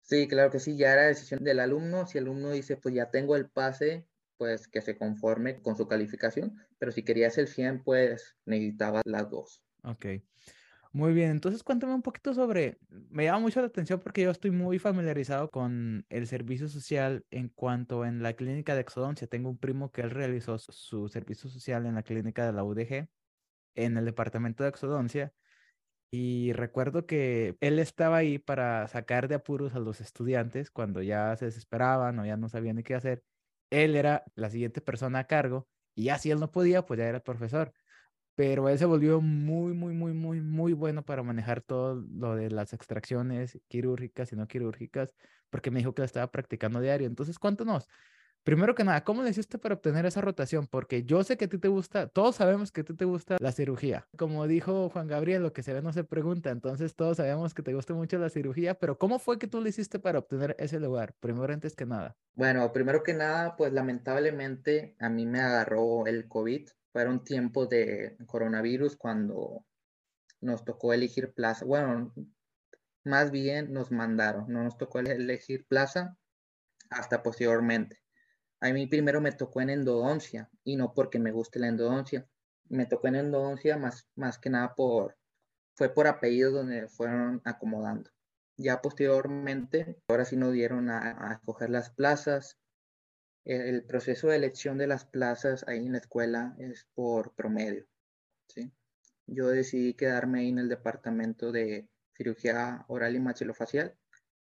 Sí, 0.01 0.29
claro 0.29 0.53
que 0.53 0.61
sí, 0.61 0.77
ya 0.77 0.93
era 0.93 1.09
decisión 1.09 1.43
del 1.43 1.59
alumno. 1.59 2.07
Si 2.07 2.19
el 2.19 2.25
alumno 2.25 2.51
dice, 2.51 2.77
pues 2.77 2.95
ya 2.95 3.11
tengo 3.11 3.35
el 3.35 3.51
pase, 3.51 4.07
pues 4.37 4.69
que 4.69 4.81
se 4.81 4.97
conforme 4.97 5.61
con 5.63 5.77
su 5.77 5.87
calificación, 5.89 6.57
pero 6.79 6.93
si 6.93 7.03
querías 7.03 7.39
el 7.39 7.49
100, 7.49 7.83
pues 7.83 8.37
necesitaba 8.45 9.03
las 9.05 9.31
dos. 9.31 9.63
Ok. 9.83 10.07
Muy 10.93 11.13
bien, 11.13 11.31
entonces 11.31 11.63
cuéntame 11.63 11.93
un 11.93 12.01
poquito 12.01 12.33
sobre, 12.33 12.79
me 12.89 13.25
llama 13.25 13.41
mucho 13.41 13.61
la 13.61 13.67
atención 13.67 14.01
porque 14.01 14.23
yo 14.23 14.31
estoy 14.31 14.51
muy 14.51 14.79
familiarizado 14.79 15.51
con 15.51 16.07
el 16.09 16.27
servicio 16.27 16.69
social 16.69 17.27
en 17.31 17.51
cuanto 17.51 18.07
en 18.07 18.23
la 18.23 18.33
clínica 18.33 18.75
de 18.75 18.81
exodoncia. 18.81 19.27
Tengo 19.27 19.51
un 19.51 19.59
primo 19.59 19.93
que 19.93 20.01
él 20.01 20.11
realizó 20.11 20.57
su 20.59 21.09
servicio 21.09 21.51
social 21.51 21.85
en 21.85 21.97
la 21.97 22.03
clínica 22.03 22.47
de 22.47 22.53
la 22.55 22.65
UDG, 22.65 23.09
en 23.75 23.97
el 23.99 24.07
departamento 24.07 24.65
de 24.65 24.71
exodoncia, 24.71 25.35
y 26.11 26.53
recuerdo 26.53 27.07
que 27.07 27.57
él 27.61 27.79
estaba 27.79 28.19
ahí 28.19 28.39
para 28.39 28.89
sacar 28.89 29.29
de 29.29 29.37
apuros 29.37 29.75
a 29.75 29.81
los 29.81 30.01
estudiantes 30.01 30.71
cuando 30.71 31.03
ya 31.03 31.37
se 31.37 31.47
desesperaban 31.47 32.19
o 32.19 32.27
ya 32.27 32.37
no 32.37 32.49
sabían 32.49 32.83
qué 32.83 32.95
hacer 32.95 33.23
él 33.71 33.97
era 33.97 34.25
la 34.35 34.51
siguiente 34.51 34.81
persona 34.81 35.21
a 35.21 35.27
cargo 35.27 35.69
y 35.95 36.05
ya 36.05 36.19
si 36.19 36.31
él 36.31 36.41
no 36.41 36.51
podía, 36.53 36.85
pues 36.87 36.99
ya 36.99 37.07
era 37.09 37.19
el 37.19 37.23
profesor. 37.23 37.73
Pero 38.35 38.69
él 38.69 38.79
se 38.79 38.85
volvió 38.87 39.21
muy, 39.23 39.73
muy, 39.75 39.95
muy, 39.95 40.13
muy, 40.13 40.41
muy 40.43 40.73
bueno 40.75 41.05
para 41.05 41.23
manejar 41.23 41.63
todo 41.63 41.95
lo 42.11 42.37
de 42.37 42.51
las 42.51 42.73
extracciones 42.75 43.59
quirúrgicas 43.69 44.33
y 44.33 44.37
no 44.37 44.47
quirúrgicas, 44.47 45.15
porque 45.51 45.71
me 45.71 45.79
dijo 45.81 45.95
que 45.95 46.03
la 46.03 46.07
estaba 46.07 46.31
practicando 46.31 46.81
diario. 46.81 47.07
Entonces, 47.07 47.39
cuéntanos, 47.39 47.89
Primero 48.47 48.77
que 48.77 48.85
nada, 48.85 49.03
¿cómo 49.03 49.25
le 49.25 49.31
hiciste 49.31 49.59
para 49.59 49.75
obtener 49.75 50.07
esa 50.07 50.21
rotación? 50.21 50.69
Porque 50.69 51.03
yo 51.03 51.25
sé 51.25 51.37
que 51.37 51.47
a 51.47 51.49
ti 51.49 51.59
te 51.59 51.67
gusta, 51.67 52.07
todos 52.07 52.37
sabemos 52.37 52.71
que 52.71 52.83
a 52.83 52.85
ti 52.85 52.95
te 52.95 53.05
gusta 53.05 53.39
la 53.41 53.51
cirugía. 53.51 54.07
Como 54.17 54.47
dijo 54.47 54.89
Juan 54.89 55.09
Gabriel, 55.09 55.43
lo 55.43 55.53
que 55.53 55.65
se 55.65 55.73
ve 55.73 55.83
no 55.83 55.93
se 55.93 56.05
pregunta, 56.05 56.51
entonces 56.51 56.95
todos 56.95 57.17
sabemos 57.17 57.55
que 57.55 57.65
te 57.65 57.75
gusta 57.75 57.93
mucho 57.93 58.19
la 58.19 58.31
cirugía, 58.31 58.79
pero 58.79 58.99
¿cómo 58.99 59.19
fue 59.19 59.41
que 59.41 59.49
tú 59.49 59.61
le 59.61 59.71
hiciste 59.71 59.99
para 59.99 60.21
obtener 60.21 60.55
ese 60.61 60.79
lugar? 60.79 61.13
Primero 61.19 61.53
antes 61.53 61.75
que 61.75 61.87
nada. 61.87 62.17
Bueno, 62.35 62.73
primero 62.73 63.03
que 63.03 63.15
nada, 63.15 63.57
pues 63.57 63.73
lamentablemente 63.73 64.95
a 65.01 65.09
mí 65.09 65.27
me 65.27 65.41
agarró 65.41 66.07
el 66.07 66.29
COVID. 66.29 66.69
Fueron 66.93 67.25
tiempos 67.25 67.69
de 67.69 68.17
coronavirus 68.27 68.95
cuando 68.95 69.65
nos 70.41 70.65
tocó 70.65 70.93
elegir 70.93 71.35
plaza. 71.35 71.65
Bueno, 71.65 72.15
más 73.03 73.33
bien 73.33 73.73
nos 73.73 73.91
mandaron, 73.91 74.45
no 74.47 74.63
nos 74.63 74.79
tocó 74.79 75.01
elegir 75.01 75.67
plaza 75.67 76.17
hasta 76.91 77.25
posteriormente. 77.25 78.06
A 78.61 78.73
mí 78.73 78.87
primero 78.87 79.21
me 79.21 79.33
tocó 79.33 79.61
en 79.61 79.71
endodoncia 79.71 80.51
y 80.65 80.77
no 80.77 80.95
porque 80.95 81.19
me 81.19 81.31
guste 81.31 81.59
la 81.59 81.69
endodoncia. 81.69 82.27
Me 82.69 82.87
tocó 82.87 83.09
en 83.09 83.17
endodoncia 83.17 83.77
más, 83.77 84.09
más 84.17 84.39
que 84.39 84.51
nada 84.51 84.75
por, 84.75 85.17
fue 85.75 85.93
por 85.93 86.07
apellido 86.07 86.53
donde 86.53 86.89
fueron 86.89 87.43
acomodando. 87.45 88.11
Ya 88.57 88.81
posteriormente, 88.81 89.99
ahora 90.09 90.25
sí 90.25 90.37
nos 90.37 90.53
dieron 90.53 90.91
a, 90.91 91.33
escoger 91.35 91.69
las 91.71 91.91
plazas. 91.91 92.59
El, 93.45 93.85
proceso 93.85 94.29
de 94.29 94.37
elección 94.37 94.79
de 94.79 94.87
las 94.87 95.05
plazas 95.05 95.65
ahí 95.69 95.85
en 95.87 95.93
la 95.93 95.99
escuela 95.99 96.57
es 96.59 96.89
por 96.95 97.35
promedio. 97.35 97.87
¿sí? 98.49 98.73
Yo 99.27 99.49
decidí 99.49 99.95
quedarme 99.95 100.41
ahí 100.41 100.49
en 100.49 100.59
el 100.59 100.69
departamento 100.69 101.53
de 101.53 101.89
cirugía 102.17 102.87
oral 102.89 103.15
y 103.15 103.21
maxilofacial 103.21 103.95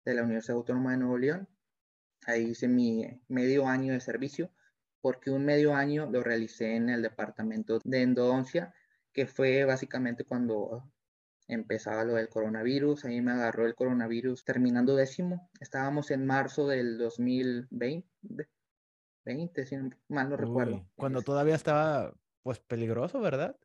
de 0.06 0.14
la 0.14 0.22
Universidad 0.22 0.56
Autónoma 0.56 0.92
de 0.92 0.96
Nuevo 0.96 1.18
León 1.18 1.48
Ahí 2.30 2.50
hice 2.50 2.68
mi 2.68 3.20
medio 3.28 3.66
año 3.66 3.92
de 3.92 4.00
servicio, 4.00 4.50
porque 5.00 5.30
un 5.30 5.44
medio 5.44 5.74
año 5.74 6.08
lo 6.10 6.22
realicé 6.22 6.76
en 6.76 6.88
el 6.88 7.02
departamento 7.02 7.80
de 7.84 8.02
endodoncia, 8.02 8.74
que 9.12 9.26
fue 9.26 9.64
básicamente 9.64 10.24
cuando 10.24 10.90
empezaba 11.48 12.04
lo 12.04 12.14
del 12.14 12.28
coronavirus. 12.28 13.04
Ahí 13.04 13.20
me 13.20 13.32
agarró 13.32 13.66
el 13.66 13.74
coronavirus 13.74 14.44
terminando 14.44 14.94
décimo. 14.94 15.50
Estábamos 15.60 16.10
en 16.10 16.26
marzo 16.26 16.66
del 16.66 16.98
2020, 16.98 18.06
20, 19.24 19.66
si 19.66 19.76
mal 20.08 20.30
no 20.30 20.36
recuerdo. 20.36 20.86
Cuando 20.96 21.22
todavía 21.22 21.54
estaba, 21.54 22.14
pues, 22.42 22.60
peligroso, 22.60 23.20
¿verdad? 23.20 23.56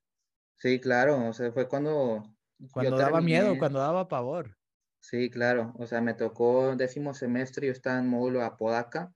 Sí, 0.58 0.80
claro. 0.80 1.28
O 1.28 1.34
sea, 1.34 1.52
fue 1.52 1.68
cuando... 1.68 2.24
Cuando 2.72 2.98
daba 2.98 3.22
miedo, 3.22 3.58
cuando 3.60 3.80
daba 3.80 4.08
pavor. 4.08 4.58
Sí, 5.08 5.30
claro. 5.30 5.72
O 5.78 5.86
sea, 5.86 6.02
me 6.02 6.16
tocó 6.16 6.76
décimo 6.76 7.14
semestre, 7.14 7.68
yo 7.68 7.74
estaba 7.74 8.00
en 8.00 8.08
módulo 8.10 8.42
Apodaca, 8.44 9.14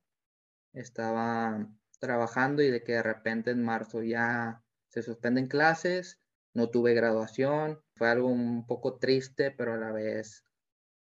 estaba 0.73 1.67
trabajando 1.99 2.61
y 2.61 2.69
de 2.69 2.83
que 2.83 2.93
de 2.93 3.03
repente 3.03 3.49
en 3.51 3.63
marzo 3.63 4.03
ya 4.03 4.63
se 4.89 5.01
suspenden 5.01 5.47
clases, 5.47 6.19
no 6.53 6.69
tuve 6.69 6.93
graduación, 6.93 7.81
fue 7.95 8.07
algo 8.09 8.27
un 8.27 8.67
poco 8.67 8.99
triste, 8.99 9.49
pero 9.51 9.73
a 9.73 9.77
la 9.77 9.91
vez, 9.91 10.43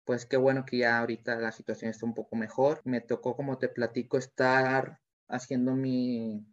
pues 0.05 0.25
qué 0.25 0.38
bueno 0.38 0.65
que 0.65 0.79
ya 0.79 0.99
ahorita 0.99 1.36
la 1.36 1.51
situación 1.51 1.91
está 1.91 2.07
un 2.07 2.15
poco 2.15 2.36
mejor. 2.36 2.81
Me 2.83 3.01
tocó, 3.01 3.36
como 3.36 3.59
te 3.59 3.69
platico, 3.69 4.17
estar 4.17 5.01
haciendo 5.29 5.75
mi 5.75 6.47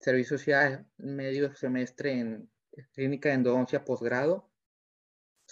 servicio 0.00 0.36
social 0.38 0.86
medio 0.98 1.54
semestre 1.54 2.20
en 2.20 2.50
clínica 2.92 3.30
de 3.30 3.36
endodoncia 3.36 3.84
posgrado 3.86 4.50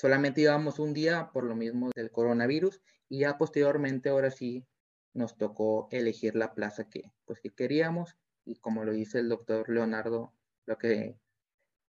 Solamente 0.05 0.43
íbamos 0.43 0.81
un 0.81 0.93
día 0.93 1.31
por 1.33 1.45
lo 1.45 1.57
mismo 1.57 1.89
del 1.97 2.11
coronavirus 2.11 2.83
y 3.09 3.21
ya 3.21 3.39
posteriormente 3.39 4.11
ahora 4.11 4.31
sí 4.31 4.67
nos 5.15 5.39
tocó 5.39 5.89
elegir 5.91 6.37
la 6.37 6.53
plaza 6.53 6.91
que, 6.91 7.15
pues, 7.25 7.41
que 7.41 7.55
queríamos 7.55 8.15
y 8.45 8.57
como 8.57 8.85
lo 8.85 8.93
dice 8.93 9.21
el 9.21 9.31
doctor 9.31 9.67
Leonardo, 9.71 10.35
lo 10.67 10.77
que 10.77 11.17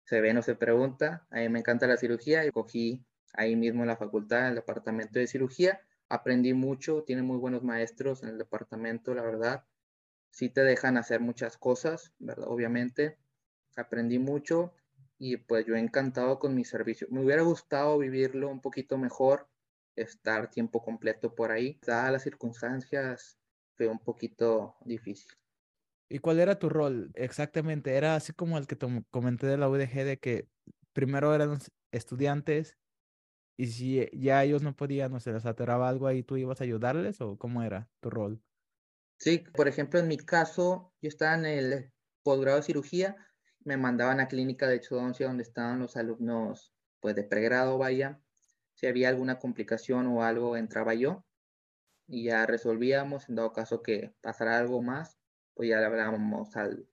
se 0.05 0.21
ve 0.21 0.33
no 0.33 0.43
se 0.43 0.55
pregunta, 0.55 1.27
a 1.29 1.39
mí 1.39 1.49
me 1.49 1.59
encanta 1.59 1.87
la 1.87 1.97
cirugía 1.97 2.45
y 2.45 2.51
cogí 2.51 3.05
ahí 3.33 3.57
mismo 3.57 3.81
en 3.81 3.89
la 3.89 3.97
facultad, 3.97 4.43
en 4.43 4.45
el 4.45 4.55
departamento 4.55 5.19
de 5.19 5.27
cirugía, 5.27 5.81
aprendí 6.07 6.53
mucho, 6.53 7.03
tiene 7.03 7.21
muy 7.21 7.35
buenos 7.35 7.63
maestros 7.63 8.23
en 8.23 8.29
el 8.29 8.37
departamento, 8.37 9.13
la 9.13 9.23
verdad, 9.23 9.65
sí 10.29 10.47
te 10.47 10.63
dejan 10.63 10.95
hacer 10.95 11.19
muchas 11.19 11.57
cosas, 11.57 12.13
¿verdad? 12.19 12.47
Obviamente, 12.47 13.17
aprendí 13.75 14.19
mucho 14.19 14.71
y 15.17 15.37
pues 15.37 15.65
yo 15.65 15.75
he 15.75 15.79
encantado 15.79 16.39
con 16.39 16.55
mi 16.55 16.65
servicio. 16.65 17.07
Me 17.09 17.23
hubiera 17.23 17.41
gustado 17.41 17.97
vivirlo 17.97 18.49
un 18.49 18.61
poquito 18.61 18.97
mejor, 18.97 19.47
estar 19.95 20.49
tiempo 20.49 20.83
completo 20.83 21.33
por 21.35 21.51
ahí. 21.51 21.79
Dadas 21.85 22.11
las 22.11 22.23
circunstancias, 22.23 23.37
fue 23.75 23.87
un 23.87 23.99
poquito 23.99 24.75
difícil. 24.85 25.31
¿Y 26.09 26.19
cuál 26.19 26.39
era 26.39 26.59
tu 26.59 26.69
rol 26.69 27.11
exactamente? 27.15 27.95
¿Era 27.95 28.15
así 28.15 28.33
como 28.33 28.57
el 28.57 28.67
que 28.67 28.75
te 28.75 28.87
comenté 29.09 29.47
de 29.47 29.57
la 29.57 29.69
UDG 29.69 30.05
de 30.05 30.17
que 30.17 30.47
primero 30.93 31.33
eran 31.33 31.57
estudiantes 31.91 32.77
y 33.57 33.67
si 33.67 34.09
ya 34.13 34.43
ellos 34.43 34.61
no 34.61 34.75
podían 34.75 35.13
o 35.13 35.19
se 35.19 35.31
les 35.31 35.45
aterraba 35.45 35.89
algo 35.89 36.07
ahí, 36.07 36.23
tú 36.23 36.37
ibas 36.37 36.61
a 36.61 36.65
ayudarles 36.65 37.21
o 37.21 37.37
cómo 37.37 37.63
era 37.63 37.89
tu 38.01 38.09
rol? 38.09 38.41
Sí, 39.17 39.39
por 39.39 39.67
ejemplo, 39.67 39.99
en 39.99 40.07
mi 40.07 40.17
caso, 40.17 40.93
yo 41.01 41.07
estaba 41.07 41.35
en 41.35 41.45
el 41.45 41.91
posgrado 42.21 42.57
de 42.57 42.63
cirugía, 42.63 43.15
me 43.65 43.77
mandaban 43.77 44.19
a 44.21 44.27
clínica 44.29 44.67
de 44.67 44.75
exodoncia 44.75 45.27
donde 45.27 45.43
estaban 45.43 45.79
los 45.79 45.97
alumnos 45.97 46.73
pues 47.01 47.15
de 47.15 47.23
pregrado, 47.23 47.77
vaya. 47.77 48.21
Si 48.75 48.87
había 48.87 49.09
alguna 49.09 49.39
complicación 49.39 50.07
o 50.07 50.23
algo, 50.23 50.55
entraba 50.57 50.93
yo 50.93 51.25
y 52.07 52.25
ya 52.25 52.45
resolvíamos, 52.45 53.29
en 53.29 53.35
dado 53.35 53.53
caso 53.53 53.81
que 53.81 54.13
pasara 54.21 54.57
algo 54.57 54.81
más, 54.81 55.17
pues 55.53 55.69
ya 55.69 55.79
le 55.79 55.85
hablábamos 55.85 56.55
al 56.55 56.87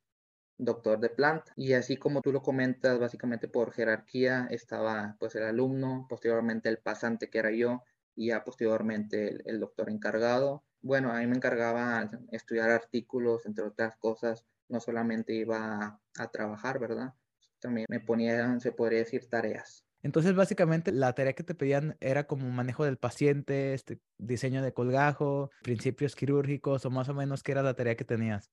doctor 0.58 1.00
de 1.00 1.10
planta. 1.10 1.52
Y 1.56 1.74
así 1.74 1.96
como 1.96 2.22
tú 2.22 2.32
lo 2.32 2.42
comentas, 2.42 2.98
básicamente 2.98 3.48
por 3.48 3.72
jerarquía 3.72 4.46
estaba 4.50 5.16
pues 5.18 5.34
el 5.34 5.44
alumno, 5.44 6.06
posteriormente 6.08 6.68
el 6.68 6.78
pasante 6.78 7.30
que 7.30 7.38
era 7.38 7.50
yo 7.52 7.82
y 8.14 8.28
ya 8.28 8.44
posteriormente 8.44 9.38
el, 9.44 9.60
doctor 9.60 9.90
encargado. 9.90 10.64
Bueno, 10.80 11.12
a 11.12 11.18
mí 11.18 11.26
me 11.26 11.36
encargaba 11.36 12.08
estudiar 12.30 12.70
artículos, 12.70 13.46
entre 13.46 13.64
otras 13.64 13.96
cosas, 13.96 14.44
no 14.72 14.80
solamente 14.80 15.34
iba 15.34 16.00
a, 16.18 16.30
trabajar, 16.30 16.80
¿verdad? 16.80 17.14
También 17.60 17.86
me 17.88 18.00
ponían, 18.00 18.60
se 18.60 18.72
podría 18.72 19.00
decir, 19.00 19.28
tareas. 19.28 19.84
Entonces, 20.02 20.34
básicamente, 20.34 20.90
la 20.90 21.12
tarea 21.12 21.34
que 21.34 21.44
te 21.44 21.54
pedían 21.54 21.96
era 22.00 22.26
como 22.26 22.50
manejo 22.50 22.84
del 22.84 22.96
paciente, 22.96 23.74
este, 23.74 24.00
diseño 24.18 24.62
de 24.62 24.72
colgajo, 24.72 25.50
principios 25.62 26.16
quirúrgicos, 26.16 26.84
o 26.84 26.90
más 26.90 27.08
o 27.08 27.14
menos, 27.14 27.42
¿qué 27.42 27.52
era 27.52 27.62
la 27.62 27.74
tarea 27.74 27.94
que 27.94 28.04
tenías? 28.04 28.50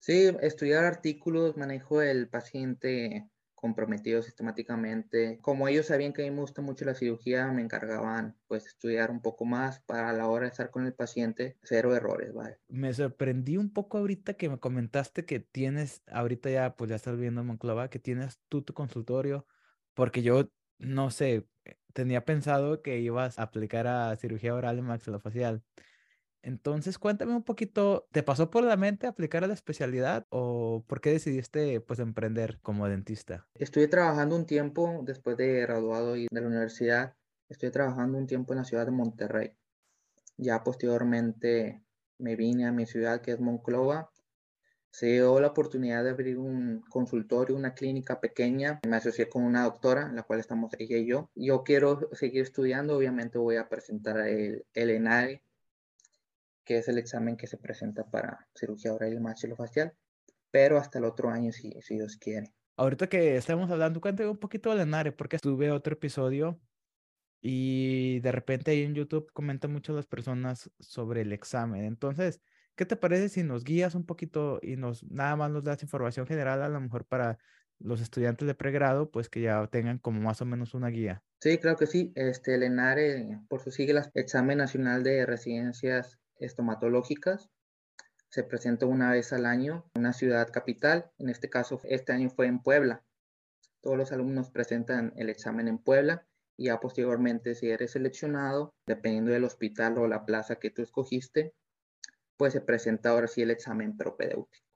Sí, 0.00 0.30
estudiar 0.42 0.84
artículos, 0.84 1.56
manejo 1.56 2.00
del 2.00 2.28
paciente 2.28 3.30
comprometido 3.60 4.22
sistemáticamente. 4.22 5.38
Como 5.42 5.68
ellos 5.68 5.86
sabían 5.86 6.12
que 6.12 6.22
a 6.22 6.24
mí 6.24 6.30
me 6.30 6.40
gusta 6.40 6.62
mucho 6.62 6.84
la 6.84 6.94
cirugía, 6.94 7.46
me 7.48 7.62
encargaban 7.62 8.36
pues 8.46 8.66
estudiar 8.66 9.10
un 9.10 9.20
poco 9.20 9.44
más 9.44 9.80
para 9.80 10.10
a 10.10 10.12
la 10.12 10.28
hora 10.28 10.44
de 10.44 10.50
estar 10.50 10.70
con 10.70 10.86
el 10.86 10.94
paciente, 10.94 11.56
cero 11.62 11.94
errores, 11.94 12.32
¿vale? 12.32 12.58
Me 12.68 12.92
sorprendí 12.94 13.56
un 13.56 13.72
poco 13.72 13.98
ahorita 13.98 14.34
que 14.34 14.48
me 14.48 14.58
comentaste 14.58 15.24
que 15.24 15.40
tienes, 15.40 16.02
ahorita 16.06 16.50
ya 16.50 16.76
pues 16.76 16.90
ya 16.90 16.96
estás 16.96 17.18
viendo 17.18 17.42
Monclova, 17.42 17.90
que 17.90 17.98
tienes 17.98 18.40
tú 18.48 18.62
tu 18.62 18.74
consultorio, 18.74 19.46
porque 19.94 20.22
yo 20.22 20.50
no 20.78 21.10
sé, 21.10 21.46
tenía 21.92 22.24
pensado 22.24 22.82
que 22.82 23.00
ibas 23.00 23.38
a 23.38 23.42
aplicar 23.42 23.86
a 23.86 24.14
cirugía 24.16 24.54
oral 24.54 24.78
y 24.78 24.82
maxilofacial. 24.82 25.62
Entonces, 26.42 26.98
cuéntame 26.98 27.34
un 27.34 27.42
poquito, 27.42 28.08
¿te 28.12 28.22
pasó 28.22 28.50
por 28.50 28.64
la 28.64 28.76
mente 28.76 29.06
aplicar 29.06 29.44
a 29.44 29.46
la 29.48 29.54
especialidad 29.54 30.26
o 30.30 30.84
por 30.86 31.00
qué 31.00 31.10
decidiste 31.10 31.80
pues 31.80 31.98
emprender 31.98 32.58
como 32.62 32.88
dentista? 32.88 33.46
Estuve 33.54 33.88
trabajando 33.88 34.36
un 34.36 34.46
tiempo 34.46 35.00
después 35.04 35.36
de 35.36 35.60
graduado 35.60 36.16
y 36.16 36.26
de 36.30 36.40
la 36.40 36.46
universidad, 36.46 37.14
estoy 37.48 37.70
trabajando 37.70 38.18
un 38.18 38.26
tiempo 38.26 38.52
en 38.52 38.58
la 38.58 38.64
ciudad 38.64 38.86
de 38.86 38.92
Monterrey. 38.92 39.52
Ya 40.36 40.62
posteriormente 40.62 41.82
me 42.18 42.36
vine 42.36 42.66
a 42.66 42.72
mi 42.72 42.86
ciudad 42.86 43.20
que 43.20 43.32
es 43.32 43.40
Monclova. 43.40 44.10
Se 44.90 45.06
dio 45.06 45.38
la 45.40 45.48
oportunidad 45.48 46.02
de 46.02 46.10
abrir 46.10 46.38
un 46.38 46.80
consultorio, 46.88 47.56
una 47.56 47.74
clínica 47.74 48.20
pequeña. 48.20 48.80
Me 48.88 48.96
asocié 48.96 49.28
con 49.28 49.42
una 49.42 49.64
doctora, 49.64 50.10
la 50.12 50.22
cual 50.22 50.40
estamos 50.40 50.72
ella 50.78 50.96
y 50.96 51.06
yo. 51.06 51.30
Yo 51.34 51.62
quiero 51.62 52.08
seguir 52.12 52.42
estudiando, 52.42 52.96
obviamente 52.96 53.38
voy 53.38 53.56
a 53.56 53.68
presentar 53.68 54.18
el, 54.26 54.64
el 54.72 54.90
que 56.68 56.76
es 56.76 56.88
el 56.88 56.98
examen 56.98 57.38
que 57.38 57.46
se 57.46 57.56
presenta 57.56 58.04
para 58.04 58.46
cirugía 58.54 58.92
oral 58.92 59.14
y 59.14 59.18
maxilofacial, 59.18 59.94
pero 60.50 60.76
hasta 60.76 60.98
el 60.98 61.06
otro 61.06 61.30
año 61.30 61.50
si, 61.50 61.72
si 61.80 61.94
Dios 61.94 62.18
quiere. 62.18 62.52
Ahorita 62.76 63.08
que 63.08 63.38
estamos 63.38 63.70
hablando, 63.70 64.02
cuéntame 64.02 64.28
un 64.28 64.36
poquito 64.36 64.68
de 64.68 64.76
Lenare, 64.76 65.12
porque 65.12 65.36
estuve 65.36 65.70
otro 65.70 65.94
episodio 65.94 66.60
y 67.40 68.20
de 68.20 68.32
repente 68.32 68.70
ahí 68.70 68.82
en 68.82 68.94
YouTube 68.94 69.32
comentan 69.32 69.72
mucho 69.72 69.94
las 69.94 70.04
personas 70.04 70.70
sobre 70.78 71.22
el 71.22 71.32
examen. 71.32 71.86
Entonces, 71.86 72.42
¿qué 72.76 72.84
te 72.84 72.96
parece 72.96 73.30
si 73.30 73.42
nos 73.44 73.64
guías 73.64 73.94
un 73.94 74.04
poquito 74.04 74.58
y 74.60 74.76
nos 74.76 75.02
nada 75.10 75.36
más 75.36 75.50
nos 75.50 75.64
das 75.64 75.82
información 75.82 76.26
general 76.26 76.62
a 76.62 76.68
lo 76.68 76.82
mejor 76.82 77.06
para 77.06 77.38
los 77.78 78.02
estudiantes 78.02 78.46
de 78.46 78.54
pregrado, 78.54 79.10
pues 79.10 79.30
que 79.30 79.40
ya 79.40 79.66
tengan 79.68 79.98
como 80.00 80.20
más 80.20 80.42
o 80.42 80.44
menos 80.44 80.74
una 80.74 80.88
guía? 80.88 81.22
Sí, 81.40 81.56
claro 81.56 81.78
que 81.78 81.86
sí. 81.86 82.12
Este, 82.14 82.56
el 82.56 82.62
ENARE, 82.62 83.38
por 83.48 83.62
sus 83.62 83.74
siglas, 83.74 84.10
Examen 84.12 84.58
Nacional 84.58 85.02
de 85.02 85.24
Residencias 85.24 86.18
estomatológicas. 86.38 87.50
Se 88.30 88.42
presenta 88.42 88.86
una 88.86 89.10
vez 89.12 89.32
al 89.32 89.46
año 89.46 89.90
en 89.94 90.00
una 90.00 90.12
ciudad 90.12 90.50
capital. 90.52 91.10
En 91.18 91.28
este 91.28 91.48
caso, 91.48 91.80
este 91.84 92.12
año 92.12 92.30
fue 92.30 92.46
en 92.46 92.62
Puebla. 92.62 93.02
Todos 93.80 93.96
los 93.96 94.12
alumnos 94.12 94.50
presentan 94.50 95.12
el 95.16 95.30
examen 95.30 95.68
en 95.68 95.78
Puebla 95.78 96.26
y 96.56 96.66
ya 96.66 96.80
posteriormente, 96.80 97.54
si 97.54 97.70
eres 97.70 97.92
seleccionado, 97.92 98.74
dependiendo 98.86 99.30
del 99.30 99.44
hospital 99.44 99.96
o 99.98 100.08
la 100.08 100.26
plaza 100.26 100.56
que 100.56 100.70
tú 100.70 100.82
escogiste, 100.82 101.54
pues 102.36 102.52
se 102.52 102.60
presenta 102.60 103.10
ahora 103.10 103.28
sí 103.28 103.42
el 103.42 103.50
examen 103.50 103.96
propedéutico. 103.96 104.66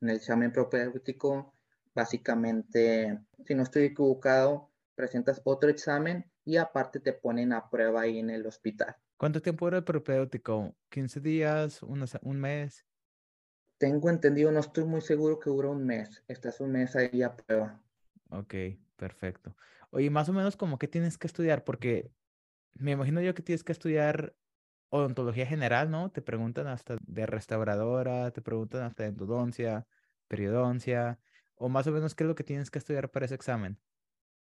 En 0.00 0.10
el 0.10 0.16
examen 0.16 0.52
propedéutico, 0.52 1.52
básicamente, 1.94 3.20
si 3.46 3.54
no 3.54 3.62
estoy 3.62 3.84
equivocado, 3.84 4.70
presentas 4.94 5.40
otro 5.44 5.70
examen 5.70 6.30
y 6.44 6.56
aparte 6.56 6.98
te 7.00 7.12
ponen 7.12 7.52
a 7.52 7.68
prueba 7.68 8.02
ahí 8.02 8.18
en 8.18 8.30
el 8.30 8.46
hospital. 8.46 8.96
¿Cuánto 9.18 9.42
tiempo 9.42 9.66
era 9.66 9.78
el 9.78 9.84
propedéutico? 9.84 10.76
¿15 10.92 11.20
días? 11.20 11.82
¿Un 11.82 12.40
mes? 12.40 12.86
Tengo 13.76 14.10
entendido, 14.10 14.52
no 14.52 14.60
estoy 14.60 14.84
muy 14.84 15.00
seguro 15.00 15.40
que 15.40 15.50
dura 15.50 15.70
un 15.70 15.84
mes. 15.84 16.22
Estás 16.28 16.60
un 16.60 16.70
mes 16.70 16.94
ahí 16.94 17.22
a 17.22 17.34
prueba. 17.34 17.82
Ok, 18.30 18.54
perfecto. 18.96 19.56
Oye, 19.90 20.08
más 20.10 20.28
o 20.28 20.32
menos 20.32 20.56
como 20.56 20.78
que 20.78 20.86
tienes 20.86 21.18
que 21.18 21.26
estudiar, 21.26 21.64
porque 21.64 22.12
me 22.74 22.92
imagino 22.92 23.20
yo 23.20 23.34
que 23.34 23.42
tienes 23.42 23.64
que 23.64 23.72
estudiar 23.72 24.36
odontología 24.90 25.46
general, 25.46 25.90
¿no? 25.90 26.12
Te 26.12 26.22
preguntan 26.22 26.68
hasta 26.68 26.96
de 27.04 27.26
restauradora, 27.26 28.30
te 28.30 28.40
preguntan 28.40 28.82
hasta 28.82 29.02
de 29.02 29.08
endodoncia, 29.08 29.86
periodoncia, 30.28 31.18
o 31.56 31.68
más 31.68 31.88
o 31.88 31.92
menos 31.92 32.14
qué 32.14 32.22
es 32.22 32.28
lo 32.28 32.36
que 32.36 32.44
tienes 32.44 32.70
que 32.70 32.78
estudiar 32.78 33.10
para 33.10 33.26
ese 33.26 33.34
examen. 33.34 33.78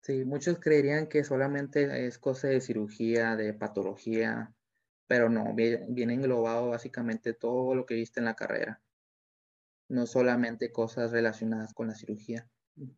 Sí, 0.05 0.23
muchos 0.23 0.59
creerían 0.59 1.07
que 1.07 1.23
solamente 1.23 2.05
es 2.05 2.19
cosa 2.19 2.47
de 2.47 2.61
cirugía, 2.61 3.35
de 3.35 3.55
patología, 3.55 4.53
pero 5.07 5.31
no, 5.31 5.55
viene, 5.55 6.13
englobado 6.13 6.69
básicamente 6.69 7.33
todo 7.33 7.73
lo 7.73 7.87
que 7.87 7.95
viste 7.95 8.19
en 8.19 8.25
la 8.25 8.35
carrera. 8.35 8.83
No 9.89 10.05
solamente 10.05 10.71
cosas 10.71 11.09
relacionadas 11.09 11.73
con 11.73 11.87
la 11.87 11.95
cirugía, 11.95 12.47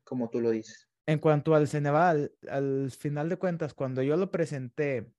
como 0.03 0.29
tú 0.29 0.41
lo 0.41 0.51
dices. 0.51 0.89
En 1.05 1.19
cuanto 1.19 1.55
al 1.55 1.69
Ceneval, 1.69 2.33
al 2.49 2.91
final 2.91 3.29
de 3.29 3.37
cuentas, 3.37 3.73
cuando 3.73 4.03
yo 4.03 4.17
lo 4.17 4.29
presenté, 4.29 5.09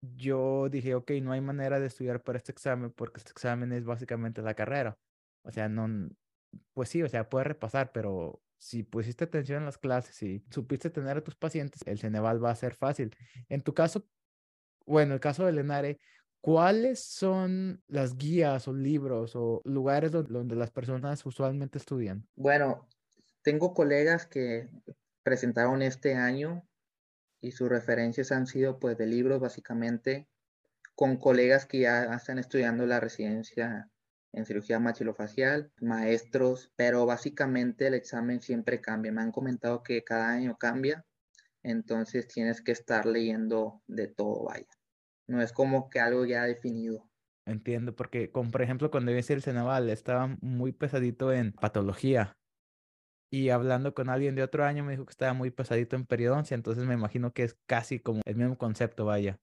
yo 0.00 0.68
dije, 0.68 0.94
ok, 0.94 1.10
no 1.22 1.32
hay 1.32 1.40
manera 1.40 1.80
de 1.80 1.88
estudiar 1.88 2.22
para 2.22 2.38
este 2.38 2.52
examen 2.52 2.92
porque 2.92 3.18
este 3.18 3.32
examen 3.32 3.72
es 3.72 3.84
básicamente 3.84 4.42
la 4.42 4.54
carrera. 4.54 4.96
O 5.44 5.50
sea, 5.50 5.68
no, 5.68 6.08
pues 6.72 6.88
sí, 6.88 7.02
o 7.02 7.08
sea, 7.08 7.28
puedes 7.28 7.48
repasar, 7.48 7.90
pero 7.90 8.40
si 8.58 8.82
pusiste 8.82 9.24
atención 9.24 9.58
en 9.58 9.66
las 9.66 9.78
clases 9.78 10.22
y 10.22 10.44
supiste 10.50 10.90
tener 10.90 11.16
a 11.16 11.24
tus 11.24 11.36
pacientes, 11.36 11.82
el 11.86 11.98
Ceneval 11.98 12.44
va 12.44 12.50
a 12.50 12.56
ser 12.56 12.74
fácil. 12.74 13.16
En 13.48 13.62
tu 13.62 13.72
caso, 13.72 14.06
bueno, 14.84 15.14
el 15.14 15.20
caso 15.20 15.46
de 15.46 15.52
Lenare, 15.52 15.98
¿cuáles 16.40 17.02
son 17.02 17.82
las 17.86 18.16
guías 18.16 18.66
o 18.68 18.72
libros 18.72 19.32
o 19.36 19.62
lugares 19.64 20.12
donde, 20.12 20.56
las 20.56 20.70
personas 20.70 21.24
usualmente 21.24 21.78
estudian? 21.78 22.26
Bueno, 22.34 22.88
tengo 23.42 23.74
colegas 23.74 24.26
que 24.26 24.68
presentaron 25.22 25.82
este 25.82 26.14
año 26.14 26.66
y 27.40 27.52
sus 27.52 27.68
referencias 27.68 28.32
han 28.32 28.46
sido 28.46 28.80
pues 28.80 28.98
de 28.98 29.06
libros 29.06 29.40
básicamente 29.40 30.26
con 30.96 31.16
colegas 31.16 31.64
que 31.64 31.80
ya 31.80 32.04
están 32.14 32.38
estudiando 32.38 32.84
la 32.86 32.98
residencia 32.98 33.88
en 34.32 34.44
cirugía 34.46 34.78
maxilofacial, 34.78 35.72
maestros, 35.80 36.72
pero 36.76 37.06
básicamente 37.06 37.86
el 37.86 37.94
examen 37.94 38.40
siempre 38.40 38.80
cambia. 38.80 39.12
Me 39.12 39.22
han 39.22 39.32
comentado 39.32 39.82
que 39.82 40.04
cada 40.04 40.30
año 40.30 40.56
cambia 40.58 41.04
Entonces 41.62 42.28
tienes 42.28 42.62
que 42.62 42.72
estar 42.72 43.06
leyendo 43.06 43.82
de 43.86 44.08
todo, 44.08 44.44
vaya. 44.44 44.66
No 45.28 45.42
es 45.42 45.52
como 45.52 45.88
que 45.90 46.00
algo 46.00 46.24
ya 46.26 46.44
definido. 46.44 47.08
Entiendo, 47.46 47.96
porque 47.96 48.30
como 48.30 48.50
por 48.50 48.62
ejemplo 48.62 48.90
cuando 48.90 49.16
hice 49.16 49.32
el 49.32 49.42
Cenaval 49.42 49.88
estaba 49.88 50.36
muy 50.42 50.72
pesadito 50.72 51.32
en 51.32 51.52
patología 51.52 52.34
y 53.30 53.50
hablando 53.50 53.94
con 53.94 54.08
alguien 54.10 54.34
de 54.34 54.42
otro 54.42 54.64
año 54.64 54.84
me 54.84 54.92
dijo 54.92 55.06
que 55.06 55.12
estaba 55.12 55.32
muy 55.34 55.50
pesadito 55.50 55.96
en 55.96 56.06
periodoncia, 56.06 56.54
entonces 56.54 56.84
me 56.84 56.94
imagino 56.94 57.32
que 57.32 57.44
es 57.44 57.56
casi 57.66 58.00
como 58.00 58.22
el 58.24 58.36
mismo 58.36 58.56
concepto, 58.58 59.04
vaya. 59.04 59.38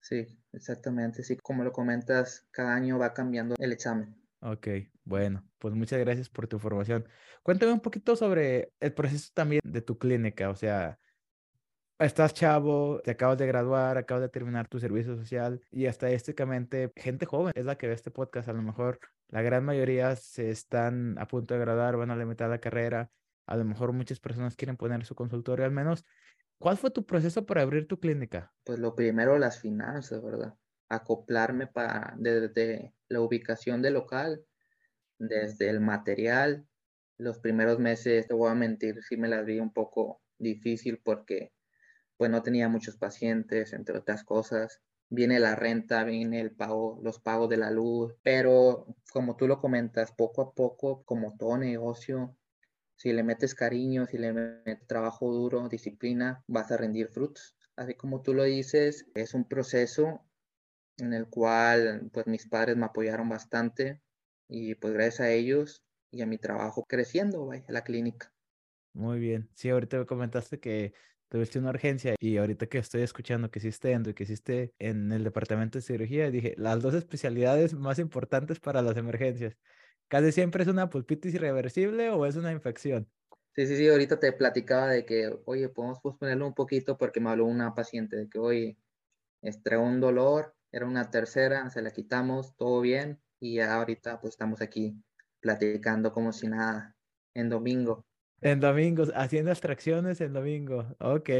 Sí, 0.00 0.26
exactamente, 0.52 1.22
sí, 1.22 1.36
como 1.36 1.64
lo 1.64 1.72
comentas, 1.72 2.46
cada 2.50 2.74
año 2.74 2.98
va 2.98 3.12
cambiando 3.12 3.54
el 3.58 3.72
examen. 3.72 4.16
Ok, 4.40 4.68
bueno, 5.04 5.46
pues 5.58 5.74
muchas 5.74 6.00
gracias 6.00 6.28
por 6.28 6.46
tu 6.46 6.56
información. 6.56 7.06
Cuéntame 7.42 7.72
un 7.72 7.80
poquito 7.80 8.16
sobre 8.16 8.72
el 8.80 8.94
proceso 8.94 9.30
también 9.34 9.60
de 9.64 9.82
tu 9.82 9.98
clínica, 9.98 10.48
o 10.48 10.56
sea, 10.56 10.98
estás 11.98 12.32
chavo, 12.32 13.00
te 13.04 13.10
acabas 13.10 13.38
de 13.38 13.46
graduar, 13.46 13.98
acabas 13.98 14.22
de 14.22 14.28
terminar 14.28 14.68
tu 14.68 14.80
servicio 14.80 15.16
social 15.16 15.60
y 15.70 15.84
estadísticamente 15.84 16.90
gente 16.96 17.26
joven 17.26 17.52
es 17.54 17.66
la 17.66 17.76
que 17.76 17.86
ve 17.88 17.94
este 17.94 18.10
podcast. 18.10 18.48
A 18.48 18.52
lo 18.52 18.62
mejor 18.62 18.98
la 19.28 19.42
gran 19.42 19.64
mayoría 19.64 20.16
se 20.16 20.50
están 20.50 21.18
a 21.18 21.26
punto 21.26 21.54
de 21.54 21.60
graduar, 21.60 21.96
van 21.96 22.10
a 22.10 22.16
la 22.16 22.24
mitad 22.24 22.46
de 22.46 22.52
la 22.52 22.60
carrera. 22.60 23.10
A 23.46 23.56
lo 23.56 23.64
mejor 23.64 23.92
muchas 23.92 24.20
personas 24.20 24.56
quieren 24.56 24.76
poner 24.76 25.04
su 25.04 25.14
consultorio 25.14 25.64
al 25.64 25.72
menos. 25.72 26.06
¿Cuál 26.60 26.76
fue 26.76 26.90
tu 26.90 27.06
proceso 27.06 27.46
para 27.46 27.62
abrir 27.62 27.88
tu 27.88 27.98
clínica? 27.98 28.52
Pues 28.64 28.78
lo 28.78 28.94
primero, 28.94 29.38
las 29.38 29.60
finanzas, 29.60 30.22
¿verdad? 30.22 30.54
Acoplarme 30.90 31.66
para 31.66 32.14
desde 32.18 32.94
la 33.08 33.22
ubicación 33.22 33.80
del 33.80 33.94
local, 33.94 34.44
desde 35.18 35.70
el 35.70 35.80
material. 35.80 36.68
Los 37.16 37.38
primeros 37.38 37.78
meses, 37.78 38.28
te 38.28 38.34
voy 38.34 38.50
a 38.50 38.54
mentir, 38.54 39.02
sí 39.02 39.16
me 39.16 39.28
las 39.28 39.46
vi 39.46 39.58
un 39.58 39.72
poco 39.72 40.20
difícil 40.38 41.00
porque 41.02 41.54
pues 42.18 42.30
no 42.30 42.42
tenía 42.42 42.68
muchos 42.68 42.98
pacientes, 42.98 43.72
entre 43.72 43.96
otras 43.96 44.22
cosas. 44.22 44.82
Viene 45.08 45.40
la 45.40 45.56
renta, 45.56 46.04
viene 46.04 46.42
el 46.42 46.54
pago, 46.54 47.00
los 47.02 47.20
pagos 47.20 47.48
de 47.48 47.56
la 47.56 47.70
luz, 47.70 48.14
pero 48.22 48.86
como 49.14 49.36
tú 49.36 49.48
lo 49.48 49.62
comentas, 49.62 50.12
poco 50.12 50.42
a 50.42 50.52
poco, 50.52 51.04
como 51.04 51.38
todo 51.38 51.56
negocio, 51.56 52.36
si 53.00 53.14
le 53.14 53.22
metes 53.22 53.54
cariño, 53.54 54.06
si 54.06 54.18
le 54.18 54.34
metes 54.34 54.86
trabajo 54.86 55.32
duro, 55.32 55.70
disciplina, 55.70 56.44
vas 56.46 56.70
a 56.70 56.76
rendir 56.76 57.08
frutos. 57.08 57.56
Así 57.74 57.94
como 57.94 58.20
tú 58.20 58.34
lo 58.34 58.44
dices, 58.44 59.06
es 59.14 59.32
un 59.32 59.48
proceso 59.48 60.26
en 60.98 61.14
el 61.14 61.28
cual 61.28 62.10
pues 62.12 62.26
mis 62.26 62.46
padres 62.46 62.76
me 62.76 62.86
apoyaron 62.86 63.30
bastante 63.30 64.02
y 64.48 64.74
pues 64.74 64.92
gracias 64.92 65.20
a 65.20 65.30
ellos 65.32 65.84
y 66.12 66.22
a 66.22 66.26
mi 66.26 66.38
trabajo 66.38 66.84
creciendo, 66.86 67.46
vaya, 67.46 67.64
la 67.68 67.84
clínica. 67.84 68.34
Muy 68.92 69.18
bien. 69.20 69.48
Sí, 69.54 69.70
ahorita 69.70 69.98
me 69.98 70.06
comentaste 70.06 70.58
que 70.58 70.92
tuviste 71.28 71.58
una 71.60 71.70
urgencia 71.70 72.16
y 72.18 72.36
ahorita 72.38 72.66
que 72.66 72.78
estoy 72.78 73.02
escuchando 73.02 73.50
que 73.50 73.60
hiciste 73.60 73.92
endo 73.92 74.10
y 74.10 74.14
que 74.14 74.24
hiciste 74.24 74.74
en 74.78 75.12
el 75.12 75.22
departamento 75.24 75.78
de 75.78 75.82
cirugía, 75.82 76.30
dije, 76.30 76.54
las 76.58 76.82
dos 76.82 76.94
especialidades 76.94 77.72
más 77.74 77.98
importantes 78.00 78.58
para 78.60 78.82
las 78.82 78.96
emergencias. 78.96 79.56
Casi 80.10 80.32
siempre 80.32 80.64
es 80.64 80.68
una 80.68 80.90
pulpitis 80.90 81.34
irreversible 81.34 82.10
o 82.10 82.26
es 82.26 82.34
una 82.34 82.50
infección. 82.50 83.08
Sí, 83.54 83.64
sí, 83.68 83.76
sí, 83.76 83.88
ahorita 83.88 84.18
te 84.18 84.32
platicaba 84.32 84.88
de 84.88 85.04
que, 85.04 85.32
oye, 85.44 85.68
podemos 85.68 86.00
posponerlo 86.00 86.48
un 86.48 86.54
poquito 86.54 86.98
porque 86.98 87.20
me 87.20 87.30
habló 87.30 87.46
una 87.46 87.76
paciente 87.76 88.16
de 88.16 88.28
que, 88.28 88.40
oye, 88.40 88.76
estrenó 89.40 89.84
un 89.84 90.00
dolor, 90.00 90.56
era 90.72 90.84
una 90.84 91.10
tercera, 91.10 91.70
se 91.70 91.80
la 91.80 91.92
quitamos, 91.92 92.56
todo 92.56 92.80
bien, 92.80 93.20
y 93.38 93.54
ya 93.56 93.72
ahorita 93.76 94.20
pues 94.20 94.34
estamos 94.34 94.60
aquí 94.60 94.96
platicando 95.38 96.12
como 96.12 96.32
si 96.32 96.48
nada 96.48 96.96
en 97.34 97.48
domingo. 97.48 98.04
En 98.40 98.58
domingos, 98.58 99.12
haciendo 99.14 99.52
extracciones 99.52 100.20
en 100.20 100.32
domingo. 100.32 100.96
Ok. 100.98 101.30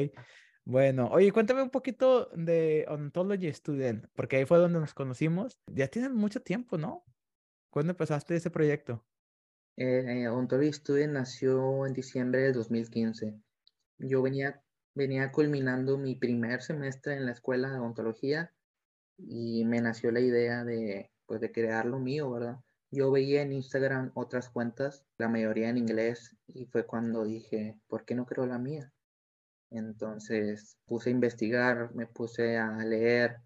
Bueno, 0.65 1.09
oye, 1.11 1.33
cuéntame 1.33 1.63
un 1.63 1.71
poquito 1.71 2.31
de 2.37 2.87
Ontology 2.89 3.53
Student, 3.53 4.07
porque 4.15 4.37
ahí 4.37 4.45
fue 4.45 4.59
donde 4.59 4.79
nos 4.79 4.95
conocimos. 4.95 5.59
Ya 5.67 5.89
tienen 5.89 6.15
mucho 6.15 6.41
tiempo, 6.41 6.79
¿no? 6.79 7.05
¿Cuándo 7.71 7.93
empezaste 7.93 8.35
ese 8.35 8.51
proyecto? 8.51 9.05
Eh, 9.77 10.29
Ontology 10.29 10.73
Student 10.73 11.13
nació 11.13 11.87
en 11.87 11.95
diciembre 11.95 12.43
de 12.43 12.53
2015. 12.53 13.41
Yo 13.99 14.23
venía, 14.23 14.61
venía 14.95 15.31
culminando 15.31 15.97
mi 15.97 16.17
primer 16.17 16.63
semestre 16.63 17.15
en 17.15 17.27
la 17.27 17.33
escuela 17.33 17.71
de 17.71 17.79
ontología 17.79 18.53
y 19.17 19.65
me 19.65 19.81
nació 19.81 20.11
la 20.11 20.21
idea 20.21 20.65
de, 20.65 21.11
pues, 21.27 21.41
de 21.41 21.53
crear 21.53 21.87
lo 21.87 22.01
mío, 22.01 22.31
¿verdad? 22.31 22.59
Yo 22.91 23.13
veía 23.13 23.43
en 23.43 23.53
Instagram 23.53 24.11
otras 24.15 24.49
cuentas, 24.49 25.05
la 25.17 25.29
mayoría 25.29 25.69
en 25.69 25.79
inglés, 25.79 26.37
y 26.49 26.67
fue 26.67 26.87
cuando 26.87 27.25
dije, 27.25 27.79
¿por 27.87 28.05
qué 28.05 28.17
no 28.17 28.27
creo 28.27 28.47
la 28.47 28.59
mía? 28.59 28.93
Entonces 29.71 30.77
puse 30.87 31.11
a 31.11 31.13
investigar, 31.13 31.95
me 31.95 32.09
puse 32.09 32.59
a 32.59 32.77
leer 32.79 33.37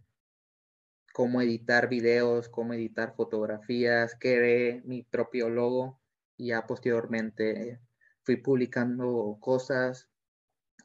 cómo 1.15 1.41
editar 1.41 1.89
videos, 1.89 2.49
cómo 2.49 2.75
editar 2.75 3.15
fotografías, 3.15 4.17
creé 4.19 4.83
mi 4.85 5.05
propio 5.05 5.49
logo 5.49 6.01
y 6.37 6.49
ya 6.49 6.67
posteriormente 6.67 7.81
fui 8.25 8.39
publicando 8.39 9.39
cosas, 9.41 10.09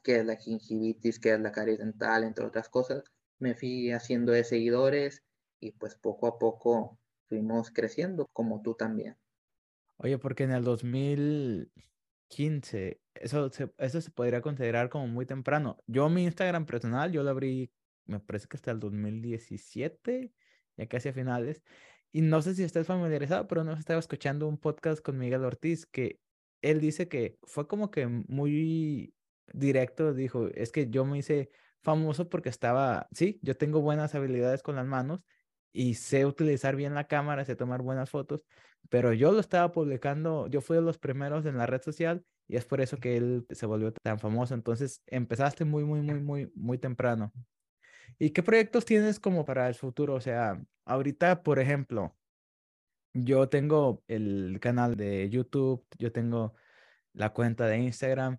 que 0.04 0.18
es 0.18 0.24
la 0.24 0.36
gingivitis, 0.36 1.18
que 1.18 1.32
es 1.32 1.40
la 1.40 1.50
caries 1.50 1.80
dental, 1.80 2.22
entre 2.22 2.44
otras 2.44 2.68
cosas. 2.68 3.02
Me 3.40 3.56
fui 3.56 3.90
haciendo 3.90 4.30
de 4.30 4.44
seguidores 4.44 5.24
y 5.58 5.72
pues 5.72 5.96
poco 5.96 6.28
a 6.28 6.38
poco 6.38 7.00
fuimos 7.26 7.72
creciendo, 7.72 8.28
como 8.32 8.62
tú 8.62 8.76
también. 8.76 9.16
Oye, 9.96 10.16
porque 10.16 10.44
en 10.44 10.52
el 10.52 10.62
2015, 10.62 13.00
eso 13.14 13.50
se, 13.50 13.72
eso 13.78 14.00
se 14.00 14.12
podría 14.12 14.42
considerar 14.42 14.90
como 14.90 15.08
muy 15.08 15.26
temprano. 15.26 15.76
Yo 15.88 16.08
mi 16.08 16.22
Instagram 16.22 16.66
personal, 16.66 17.10
yo 17.10 17.24
lo 17.24 17.30
abrí, 17.30 17.72
me 18.06 18.20
parece 18.20 18.48
que 18.48 18.56
hasta 18.56 18.70
el 18.70 18.80
2017, 18.80 20.32
ya 20.76 20.86
casi 20.88 21.08
a 21.10 21.12
finales. 21.12 21.62
Y 22.12 22.22
no 22.22 22.42
sé 22.42 22.54
si 22.54 22.62
estás 22.64 22.86
familiarizado, 22.86 23.46
pero 23.46 23.64
no 23.64 23.72
estaba 23.72 24.00
escuchando 24.00 24.48
un 24.48 24.58
podcast 24.58 25.02
con 25.02 25.18
Miguel 25.18 25.44
Ortiz 25.44 25.86
que 25.86 26.20
él 26.62 26.80
dice 26.80 27.08
que 27.08 27.38
fue 27.44 27.66
como 27.68 27.90
que 27.90 28.06
muy 28.06 29.14
directo, 29.52 30.12
dijo, 30.14 30.48
es 30.48 30.72
que 30.72 30.90
yo 30.90 31.04
me 31.04 31.18
hice 31.18 31.50
famoso 31.82 32.28
porque 32.28 32.48
estaba, 32.48 33.08
sí, 33.12 33.38
yo 33.42 33.56
tengo 33.56 33.80
buenas 33.80 34.14
habilidades 34.14 34.62
con 34.62 34.76
las 34.76 34.86
manos 34.86 35.24
y 35.72 35.94
sé 35.94 36.26
utilizar 36.26 36.76
bien 36.76 36.94
la 36.94 37.06
cámara, 37.06 37.44
sé 37.44 37.56
tomar 37.56 37.82
buenas 37.82 38.10
fotos, 38.10 38.44
pero 38.88 39.12
yo 39.12 39.32
lo 39.32 39.40
estaba 39.40 39.72
publicando, 39.72 40.48
yo 40.48 40.60
fui 40.60 40.76
de 40.76 40.82
los 40.82 40.98
primeros 40.98 41.46
en 41.46 41.56
la 41.56 41.66
red 41.66 41.82
social 41.82 42.24
y 42.48 42.56
es 42.56 42.64
por 42.64 42.80
eso 42.80 42.98
que 42.98 43.16
él 43.16 43.46
se 43.50 43.66
volvió 43.66 43.92
tan 43.92 44.18
famoso. 44.18 44.54
Entonces 44.54 45.02
empezaste 45.06 45.64
muy, 45.64 45.84
muy, 45.84 46.00
muy, 46.02 46.20
muy, 46.20 46.52
muy 46.54 46.78
temprano. 46.78 47.32
¿Y 48.18 48.30
qué 48.30 48.42
proyectos 48.42 48.84
tienes 48.84 49.20
como 49.20 49.44
para 49.44 49.68
el 49.68 49.74
futuro? 49.74 50.14
O 50.14 50.20
sea, 50.20 50.62
ahorita, 50.84 51.42
por 51.42 51.58
ejemplo, 51.58 52.16
yo 53.14 53.48
tengo 53.48 54.02
el 54.08 54.58
canal 54.60 54.96
de 54.96 55.28
YouTube, 55.30 55.84
yo 55.98 56.12
tengo 56.12 56.54
la 57.12 57.32
cuenta 57.32 57.66
de 57.66 57.78
Instagram, 57.78 58.38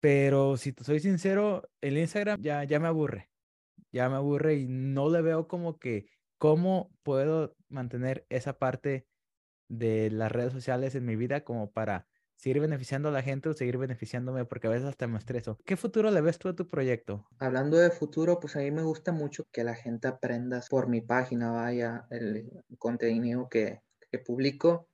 pero 0.00 0.56
si 0.56 0.72
te 0.72 0.84
soy 0.84 1.00
sincero, 1.00 1.68
el 1.80 1.98
Instagram 1.98 2.40
ya, 2.42 2.64
ya 2.64 2.80
me 2.80 2.88
aburre, 2.88 3.30
ya 3.92 4.08
me 4.08 4.16
aburre 4.16 4.56
y 4.56 4.66
no 4.68 5.10
le 5.10 5.22
veo 5.22 5.48
como 5.48 5.78
que 5.78 6.06
¿Cómo 6.40 6.90
puedo 7.02 7.54
mantener 7.68 8.24
esa 8.30 8.58
parte 8.58 9.06
de 9.68 10.10
las 10.10 10.32
redes 10.32 10.54
sociales 10.54 10.94
en 10.94 11.04
mi 11.04 11.14
vida 11.14 11.44
como 11.44 11.70
para 11.70 12.08
seguir 12.40 12.60
beneficiando 12.60 13.10
a 13.10 13.12
la 13.12 13.22
gente 13.22 13.48
o 13.48 13.54
seguir 13.54 13.78
beneficiándome? 13.78 14.44
Porque 14.44 14.66
a 14.66 14.70
veces 14.70 14.88
hasta 14.88 15.06
me 15.06 15.18
estreso. 15.18 15.58
¿Qué 15.64 15.76
futuro 15.76 16.10
le 16.10 16.20
ves 16.20 16.38
tú 16.38 16.48
a 16.48 16.56
tu 16.56 16.66
proyecto? 16.66 17.26
Hablando 17.38 17.76
de 17.76 17.90
futuro, 17.90 18.40
pues 18.40 18.56
a 18.56 18.60
mí 18.60 18.70
me 18.70 18.82
gusta 18.82 19.12
mucho 19.12 19.46
que 19.52 19.62
la 19.62 19.74
gente 19.74 20.08
aprenda 20.08 20.60
por 20.68 20.88
mi 20.88 21.00
página, 21.00 21.50
vaya, 21.52 22.06
el 22.10 22.50
contenido 22.78 23.48
que, 23.48 23.82
que 24.10 24.18
publico. 24.18 24.88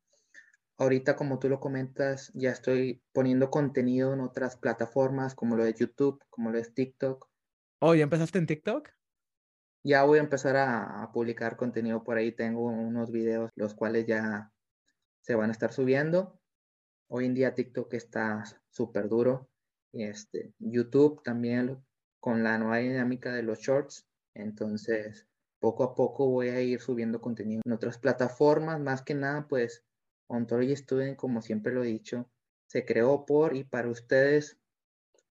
Ahorita, 0.79 1.17
como 1.17 1.39
tú 1.39 1.49
lo 1.49 1.61
comentas, 1.61 2.31
ya 2.35 2.51
estoy 2.51 3.01
poniendo 3.13 3.51
contenido 3.51 4.13
en 4.13 4.21
otras 4.21 4.57
plataformas 4.57 5.35
como 5.35 5.57
lo 5.57 5.65
de 5.65 5.73
YouTube, 5.73 6.23
como 6.29 6.51
lo 6.51 6.59
de 6.59 6.65
TikTok. 6.65 7.29
Oh, 7.79 7.95
¿ya 7.95 8.03
empezaste 8.03 8.39
en 8.39 8.47
TikTok? 8.47 8.91
ya 9.87 10.03
voy 10.03 10.19
a 10.19 10.23
empezar 10.23 10.57
a, 10.57 11.11
publicar 11.13 11.57
contenido 11.57 12.03
por 12.03 12.19
ahí. 12.19 12.33
Tengo 12.33 12.65
unos 12.65 13.13
videos 13.13 13.51
los 13.55 13.75
cuales 13.75 14.05
ya 14.07 14.53
se 15.21 15.37
van 15.37 15.51
a 15.51 15.53
estar 15.53 15.73
subiendo. 15.73 16.41
Hoy 17.09 17.27
en 17.27 17.35
día 17.35 17.55
TikTok 17.55 17.93
está 17.95 18.45
súper 18.71 19.09
duro. 19.09 19.49
Este, 19.93 20.53
YouTube 20.59 21.23
también 21.23 21.85
con 22.21 22.43
la 22.43 22.59
nueva 22.59 22.79
dinámica 22.79 23.33
de 23.33 23.43
los 23.43 23.61
shorts. 23.61 24.07
Entonces, 24.35 25.27
poco 25.59 25.85
a 25.85 25.95
poco 25.95 26.27
voy 26.27 26.49
a 26.49 26.61
ir 26.61 26.81
subiendo 26.81 27.21
contenido 27.21 27.63
en 27.65 27.73
otras 27.73 27.99
plataformas. 27.99 28.81
Más 28.81 29.03
que 29.03 29.15
nada, 29.15 29.47
pues, 29.49 29.85
Ontology 30.27 30.77
Student, 30.77 31.17
como 31.17 31.43
siempre 31.43 31.73
lo 31.73 31.85
he 31.85 31.89
dicho, 31.89 32.29
se 32.67 32.85
creó 32.85 33.25
por 33.25 33.57
y 33.57 33.65
para 33.65 33.89
ustedes 33.89 34.59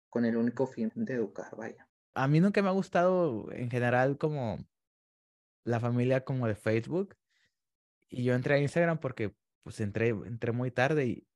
con 0.08 0.24
el 0.24 0.36
único 0.36 0.66
fin 0.66 0.90
de 0.94 1.14
educar, 1.14 1.56
vaya 1.56 1.90
a 2.14 2.28
mí 2.28 2.40
nunca 2.40 2.62
me 2.62 2.68
ha 2.68 2.72
gustado 2.72 3.50
en 3.52 3.70
general 3.70 4.18
como 4.18 4.58
la 5.64 5.80
familia 5.80 6.24
como 6.24 6.46
de 6.46 6.54
Facebook. 6.54 7.16
Y 8.08 8.24
yo 8.24 8.34
entré 8.34 8.54
a 8.54 8.58
Instagram 8.58 8.98
porque 8.98 9.34
pues 9.62 9.80
entré, 9.80 10.08
entré 10.08 10.52
muy 10.52 10.70
tarde 10.70 11.06
y 11.06 11.28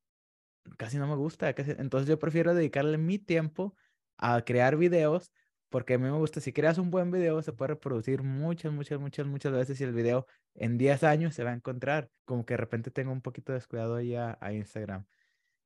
casi 0.77 0.99
no 0.99 1.07
me 1.07 1.17
gusta. 1.17 1.55
entonces 1.57 2.09
yo 2.09 2.19
prefiero 2.19 2.55
dedicarle 2.55 2.99
mi 2.99 3.19
tiempo 3.19 3.75
a 4.17 4.43
crear 4.43 4.77
videos, 4.77 5.33
porque 5.69 5.95
a 5.95 5.99
mí 5.99 6.05
me 6.05 6.13
gusta, 6.13 6.41
si 6.41 6.53
creas 6.53 6.79
un 6.79 6.91
buen 6.91 7.11
video, 7.11 7.43
se 7.43 7.53
puede 7.53 7.71
reproducir 7.71 8.23
muchas, 8.23 8.73
muchas, 8.73 9.01
muchas, 9.01 9.27
muchas 9.27 9.53
veces 9.53 9.81
y 9.81 9.85
el 9.85 9.93
video 9.93 10.27
en 10.55 10.79
10 10.79 11.03
años 11.05 11.35
se 11.35 11.43
va 11.45 11.51
a 11.51 11.55
encontrar. 11.55 12.11
Como 12.25 12.45
que 12.47 12.55
de 12.55 12.59
repente 12.59 12.91
tengo 12.91 13.13
un 13.13 13.23
poquito 13.23 13.53
descuidado 13.53 14.01
ya 14.01 14.39
a 14.41 14.53
Instagram. 14.53 15.05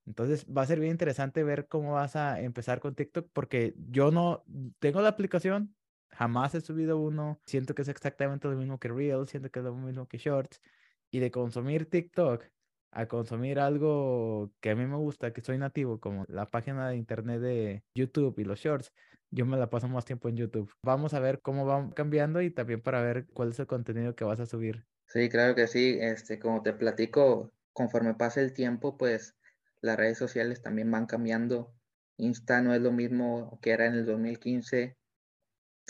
Entonces 0.07 0.47
va 0.47 0.63
a 0.63 0.67
ser 0.67 0.81
bien 0.81 0.93
interesante 0.93 1.45
ver 1.45 1.69
cómo 1.69 1.93
vas 1.93 2.17
a 2.17 2.41
empezar 2.41 2.81
con 2.81 2.95
TikTok 2.95 3.29
porque 3.35 3.75
yo 3.77 4.11
no 4.11 4.43
tengo 4.79 5.03
la 5.03 5.11
aplicación, 5.11 5.77
jamás 6.09 6.55
he 6.55 6.63
subido 6.63 6.99
uno, 6.99 7.41
siento 7.45 7.75
que 7.75 7.83
es 7.83 7.89
exactamente 7.89 8.49
lo 8.49 8.57
mismo 8.57 8.79
que 8.79 8.89
Reels, 8.89 9.29
siento 9.29 9.51
que 9.51 9.59
es 9.59 9.65
lo 9.67 9.75
mismo 9.75 10.09
que 10.09 10.17
Shorts 10.17 10.63
y 11.11 11.19
de 11.19 11.31
consumir 11.31 11.91
TikTok 11.91 12.45
a 12.91 13.07
consumir 13.07 13.59
algo 13.59 14.51
que 14.61 14.71
a 14.71 14.77
mí 14.77 14.87
me 14.87 14.97
gusta, 14.97 15.33
que 15.33 15.41
soy 15.41 15.59
nativo, 15.59 16.01
como 16.01 16.25
la 16.29 16.47
página 16.47 16.89
de 16.89 16.97
internet 16.97 17.41
de 17.41 17.85
YouTube 17.95 18.39
y 18.39 18.45
los 18.45 18.61
Shorts, 18.61 18.93
yo 19.31 19.47
me 19.47 19.57
la 19.57 19.71
paso 19.71 19.89
más 19.89 20.05
tiempo 20.05 20.29
en 20.29 20.37
YouTube. 20.37 20.73
Vamos 20.83 21.15
a 21.15 21.21
ver 21.21 21.41
cómo 21.41 21.67
va 21.67 21.91
cambiando 21.95 22.41
y 22.41 22.51
también 22.51 22.81
para 22.81 23.03
ver 23.03 23.27
cuál 23.35 23.51
es 23.51 23.59
el 23.59 23.67
contenido 23.67 24.15
que 24.15 24.25
vas 24.25 24.41
a 24.41 24.47
subir. 24.47 24.87
Sí, 25.07 25.29
claro 25.29 25.55
que 25.55 25.67
sí. 25.67 25.99
Este, 26.01 26.39
como 26.39 26.63
te 26.63 26.73
platico, 26.73 27.53
conforme 27.73 28.15
pasa 28.15 28.41
el 28.41 28.53
tiempo, 28.53 28.97
pues 28.97 29.37
las 29.81 29.97
redes 29.97 30.19
sociales 30.19 30.63
también 30.63 30.91
van 30.91 31.07
cambiando. 31.07 31.75
Insta 32.17 32.61
no 32.63 32.75
es 32.75 32.81
lo 32.81 32.93
mismo 32.93 33.59
que 33.63 33.71
era 33.71 33.87
en 33.87 33.95
el 33.95 34.07
2015 34.07 34.97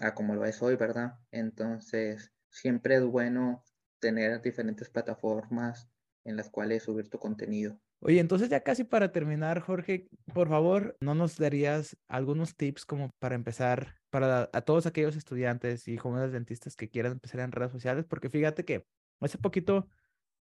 a 0.00 0.14
como 0.14 0.34
lo 0.34 0.44
es 0.44 0.62
hoy, 0.62 0.76
¿verdad? 0.76 1.14
Entonces, 1.30 2.32
siempre 2.50 2.96
es 2.96 3.04
bueno 3.04 3.64
tener 4.00 4.40
diferentes 4.42 4.88
plataformas 4.90 5.88
en 6.28 6.36
las 6.36 6.50
cuales 6.50 6.84
subir 6.84 7.08
tu 7.08 7.18
contenido. 7.18 7.78
Oye, 8.00 8.20
entonces 8.20 8.48
ya 8.48 8.62
casi 8.62 8.84
para 8.84 9.10
terminar, 9.10 9.60
Jorge, 9.60 10.08
por 10.32 10.48
favor, 10.48 10.96
¿no 11.00 11.14
nos 11.16 11.36
darías 11.36 11.96
algunos 12.06 12.54
tips 12.54 12.84
como 12.84 13.10
para 13.18 13.34
empezar 13.34 13.96
para 14.10 14.48
a 14.52 14.60
todos 14.60 14.86
aquellos 14.86 15.16
estudiantes 15.16 15.88
y 15.88 15.96
jóvenes 15.96 16.32
dentistas 16.32 16.76
que 16.76 16.88
quieran 16.88 17.12
empezar 17.12 17.40
en 17.40 17.50
redes 17.50 17.72
sociales? 17.72 18.04
Porque 18.08 18.30
fíjate 18.30 18.64
que 18.64 18.86
hace 19.20 19.38
poquito 19.38 19.88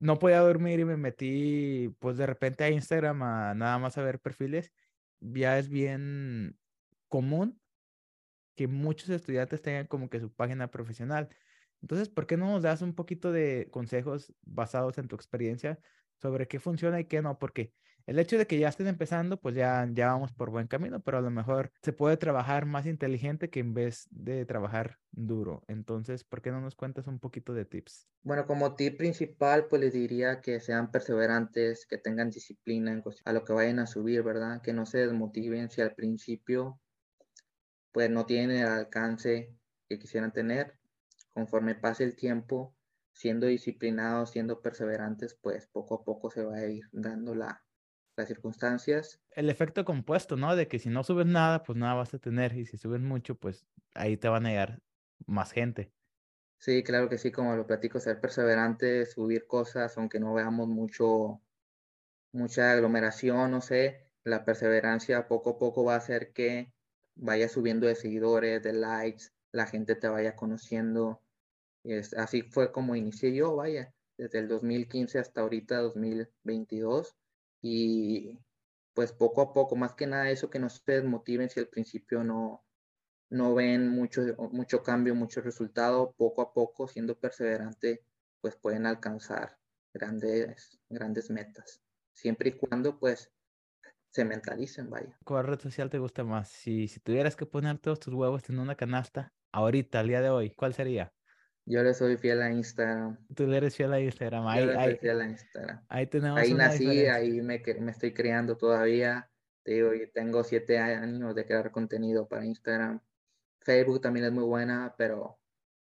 no 0.00 0.18
podía 0.18 0.40
dormir 0.40 0.80
y 0.80 0.84
me 0.84 0.96
metí 0.96 1.94
pues 2.00 2.16
de 2.16 2.26
repente 2.26 2.64
a 2.64 2.70
Instagram 2.70 3.22
a 3.22 3.54
nada 3.54 3.78
más 3.78 3.98
a 3.98 4.02
ver 4.02 4.18
perfiles. 4.20 4.72
Ya 5.20 5.58
es 5.58 5.68
bien 5.68 6.58
común 7.08 7.60
que 8.56 8.66
muchos 8.66 9.08
estudiantes 9.10 9.62
tengan 9.62 9.86
como 9.86 10.10
que 10.10 10.18
su 10.18 10.32
página 10.32 10.68
profesional. 10.70 11.28
Entonces, 11.82 12.08
¿por 12.08 12.26
qué 12.26 12.36
no 12.36 12.50
nos 12.50 12.62
das 12.62 12.82
un 12.82 12.94
poquito 12.94 13.32
de 13.32 13.68
consejos 13.70 14.32
basados 14.42 14.98
en 14.98 15.08
tu 15.08 15.16
experiencia 15.16 15.78
sobre 16.20 16.48
qué 16.48 16.60
funciona 16.60 17.00
y 17.00 17.04
qué 17.04 17.22
no? 17.22 17.38
Porque 17.38 17.72
el 18.08 18.18
hecho 18.18 18.38
de 18.38 18.46
que 18.46 18.58
ya 18.58 18.68
estén 18.68 18.86
empezando, 18.86 19.38
pues 19.38 19.54
ya, 19.54 19.86
ya 19.92 20.06
vamos 20.06 20.32
por 20.32 20.48
buen 20.48 20.66
camino, 20.66 20.98
pero 21.00 21.18
a 21.18 21.20
lo 21.20 21.30
mejor 21.30 21.72
se 21.82 21.92
puede 21.92 22.16
trabajar 22.16 22.64
más 22.64 22.86
inteligente 22.86 23.50
que 23.50 23.60
en 23.60 23.74
vez 23.74 24.08
de 24.10 24.46
trabajar 24.46 24.98
duro. 25.10 25.62
Entonces, 25.68 26.24
¿por 26.24 26.40
qué 26.40 26.50
no 26.50 26.62
nos 26.62 26.74
cuentas 26.74 27.06
un 27.06 27.18
poquito 27.18 27.52
de 27.52 27.66
tips? 27.66 28.08
Bueno, 28.22 28.46
como 28.46 28.74
tip 28.76 28.96
principal, 28.96 29.66
pues 29.68 29.82
les 29.82 29.92
diría 29.92 30.40
que 30.40 30.58
sean 30.58 30.90
perseverantes, 30.90 31.86
que 31.86 31.98
tengan 31.98 32.30
disciplina 32.30 33.02
a 33.26 33.32
lo 33.34 33.44
que 33.44 33.52
vayan 33.52 33.78
a 33.78 33.86
subir, 33.86 34.22
¿verdad? 34.22 34.62
Que 34.62 34.72
no 34.72 34.86
se 34.86 34.98
desmotiven 34.98 35.68
si 35.68 35.82
al 35.82 35.94
principio 35.94 36.80
pues 37.92 38.08
no 38.08 38.24
tienen 38.24 38.56
el 38.56 38.68
alcance 38.68 39.54
que 39.86 39.98
quisieran 39.98 40.32
tener. 40.32 40.78
Conforme 41.38 41.76
pase 41.76 42.02
el 42.02 42.16
tiempo, 42.16 42.74
siendo 43.12 43.46
disciplinados, 43.46 44.30
siendo 44.32 44.60
perseverantes, 44.60 45.38
pues 45.40 45.68
poco 45.68 45.94
a 45.94 46.04
poco 46.04 46.32
se 46.32 46.42
va 46.42 46.56
a 46.56 46.66
ir 46.66 46.82
dando 46.90 47.32
la, 47.32 47.64
las 48.16 48.26
circunstancias. 48.26 49.20
El 49.36 49.48
efecto 49.48 49.84
compuesto, 49.84 50.36
¿no? 50.36 50.56
De 50.56 50.66
que 50.66 50.80
si 50.80 50.88
no 50.88 51.04
subes 51.04 51.26
nada, 51.26 51.62
pues 51.62 51.78
nada 51.78 51.94
vas 51.94 52.12
a 52.12 52.18
tener 52.18 52.56
y 52.56 52.66
si 52.66 52.76
subes 52.76 53.00
mucho, 53.00 53.36
pues 53.36 53.68
ahí 53.94 54.16
te 54.16 54.28
van 54.28 54.46
a 54.46 54.48
llegar 54.48 54.82
más 55.28 55.52
gente. 55.52 55.92
Sí, 56.58 56.82
claro 56.82 57.08
que 57.08 57.18
sí, 57.18 57.30
como 57.30 57.54
lo 57.54 57.68
platico, 57.68 58.00
ser 58.00 58.20
perseverante, 58.20 59.06
subir 59.06 59.46
cosas, 59.46 59.96
aunque 59.96 60.18
no 60.18 60.34
veamos 60.34 60.66
mucho, 60.66 61.40
mucha 62.32 62.72
aglomeración, 62.72 63.52
no 63.52 63.60
sé, 63.60 64.10
la 64.24 64.44
perseverancia 64.44 65.28
poco 65.28 65.50
a 65.50 65.58
poco 65.58 65.84
va 65.84 65.94
a 65.94 65.98
hacer 65.98 66.32
que 66.32 66.74
vaya 67.14 67.48
subiendo 67.48 67.86
de 67.86 67.94
seguidores, 67.94 68.60
de 68.64 68.72
likes, 68.72 69.26
la 69.52 69.66
gente 69.66 69.94
te 69.94 70.08
vaya 70.08 70.36
conociendo. 70.36 71.22
Es, 71.84 72.14
así 72.14 72.42
fue 72.42 72.72
como 72.72 72.96
inicié 72.96 73.34
yo, 73.34 73.56
vaya, 73.56 73.94
desde 74.16 74.40
el 74.40 74.48
2015 74.48 75.18
hasta 75.18 75.40
ahorita 75.40 75.78
2022 75.78 77.16
y 77.62 78.38
pues 78.94 79.12
poco 79.12 79.42
a 79.42 79.52
poco, 79.52 79.76
más 79.76 79.94
que 79.94 80.06
nada 80.06 80.30
eso 80.30 80.50
que 80.50 80.58
no 80.58 80.68
se 80.68 80.82
desmotiven 80.86 81.48
si 81.48 81.60
al 81.60 81.68
principio 81.68 82.24
no, 82.24 82.64
no 83.30 83.54
ven 83.54 83.88
mucho, 83.88 84.22
mucho 84.50 84.82
cambio, 84.82 85.14
mucho 85.14 85.40
resultado, 85.40 86.12
poco 86.16 86.42
a 86.42 86.52
poco, 86.52 86.88
siendo 86.88 87.16
perseverante, 87.16 88.02
pues 88.40 88.56
pueden 88.56 88.86
alcanzar 88.86 89.56
grandes, 89.94 90.80
grandes 90.88 91.30
metas, 91.30 91.80
siempre 92.12 92.50
y 92.50 92.52
cuando 92.52 92.98
pues 92.98 93.30
se 94.10 94.24
mentalicen, 94.24 94.90
vaya. 94.90 95.16
¿Cuál 95.24 95.46
red 95.46 95.60
social 95.60 95.90
te 95.90 95.98
gusta 95.98 96.24
más? 96.24 96.48
Si, 96.48 96.88
si 96.88 96.98
tuvieras 97.00 97.36
que 97.36 97.46
poner 97.46 97.78
todos 97.78 98.00
tus 98.00 98.14
huevos 98.14 98.48
en 98.48 98.58
una 98.58 98.74
canasta, 98.74 99.32
ahorita, 99.52 100.00
al 100.00 100.08
día 100.08 100.20
de 100.20 100.30
hoy, 100.30 100.50
¿cuál 100.50 100.74
sería? 100.74 101.12
Yo 101.70 101.82
le 101.82 101.92
soy 101.92 102.16
fiel 102.16 102.40
a 102.40 102.50
Instagram. 102.50 103.18
Tú 103.34 103.46
le 103.46 103.58
eres 103.58 103.76
fiel 103.76 103.92
a 103.92 104.00
Instagram. 104.00 104.46
Ahí, 104.46 104.60
Yo 104.60 104.72
le 104.72 104.84
soy 104.84 104.96
fiel 104.96 105.20
a 105.20 105.26
Instagram. 105.26 105.84
Ahí 105.90 106.06
tenemos. 106.06 106.40
Ahí 106.40 106.54
nací, 106.54 107.06
ahí 107.06 107.42
me, 107.42 107.62
me 107.80 107.90
estoy 107.90 108.14
creando 108.14 108.56
todavía. 108.56 109.30
Te 109.62 109.72
digo, 109.72 109.92
yo 109.92 110.10
tengo 110.10 110.42
siete 110.44 110.78
años 110.78 111.34
de 111.34 111.44
crear 111.44 111.70
contenido 111.70 112.26
para 112.26 112.46
Instagram. 112.46 113.02
Facebook 113.60 114.00
también 114.00 114.24
es 114.24 114.32
muy 114.32 114.44
buena, 114.44 114.94
pero 114.96 115.38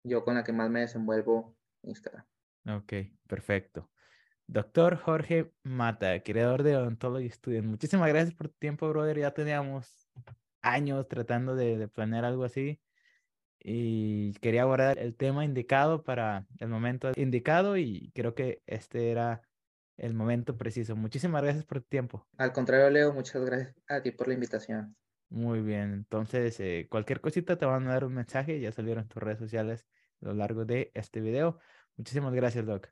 yo 0.02 0.24
con 0.24 0.36
la 0.36 0.44
que 0.44 0.54
más 0.54 0.70
me 0.70 0.80
desenvuelvo, 0.80 1.54
Instagram. 1.82 2.24
Ok, 2.70 2.94
perfecto. 3.28 3.90
Doctor 4.46 4.96
Jorge 4.96 5.52
Mata, 5.62 6.22
creador 6.22 6.62
de 6.62 6.78
Ontology 6.78 7.28
Student. 7.28 7.66
Muchísimas 7.66 8.08
gracias 8.08 8.34
por 8.34 8.48
tu 8.48 8.56
tiempo, 8.58 8.88
brother. 8.88 9.18
Ya 9.18 9.32
teníamos 9.32 10.08
años 10.62 11.06
tratando 11.06 11.54
de, 11.54 11.76
de 11.76 11.86
planear 11.86 12.24
algo 12.24 12.44
así 12.44 12.80
y 13.68 14.32
quería 14.34 14.62
abordar 14.62 14.96
el 14.96 15.16
tema 15.16 15.44
indicado 15.44 16.04
para 16.04 16.46
el 16.60 16.68
momento 16.68 17.10
indicado 17.16 17.76
y 17.76 18.12
creo 18.14 18.32
que 18.32 18.62
este 18.64 19.10
era 19.10 19.42
el 19.96 20.14
momento 20.14 20.56
preciso. 20.56 20.94
Muchísimas 20.94 21.42
gracias 21.42 21.64
por 21.64 21.80
tu 21.80 21.88
tiempo. 21.88 22.28
Al 22.38 22.52
contrario, 22.52 22.88
Leo, 22.90 23.12
muchas 23.12 23.44
gracias 23.44 23.74
a 23.88 24.00
ti 24.00 24.12
por 24.12 24.28
la 24.28 24.34
invitación. 24.34 24.94
Muy 25.30 25.62
bien, 25.62 25.94
entonces 25.94 26.60
eh, 26.60 26.86
cualquier 26.88 27.20
cosita 27.20 27.58
te 27.58 27.66
van 27.66 27.88
a 27.88 27.94
dar 27.94 28.04
un 28.04 28.14
mensaje, 28.14 28.60
ya 28.60 28.70
salieron 28.70 29.08
tus 29.08 29.20
redes 29.20 29.40
sociales 29.40 29.84
a 30.22 30.26
lo 30.26 30.34
largo 30.34 30.64
de 30.64 30.92
este 30.94 31.20
video. 31.20 31.58
Muchísimas 31.96 32.32
gracias, 32.34 32.64
Doc. 32.64 32.86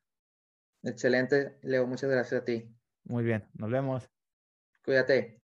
Excelente, 0.83 1.57
Leo, 1.63 1.87
muchas 1.87 2.11
gracias 2.11 2.43
a 2.43 2.45
ti. 2.45 2.69
Muy 3.05 3.23
bien, 3.23 3.47
nos 3.55 3.71
vemos. 3.71 4.11
Cuídate. 4.85 5.41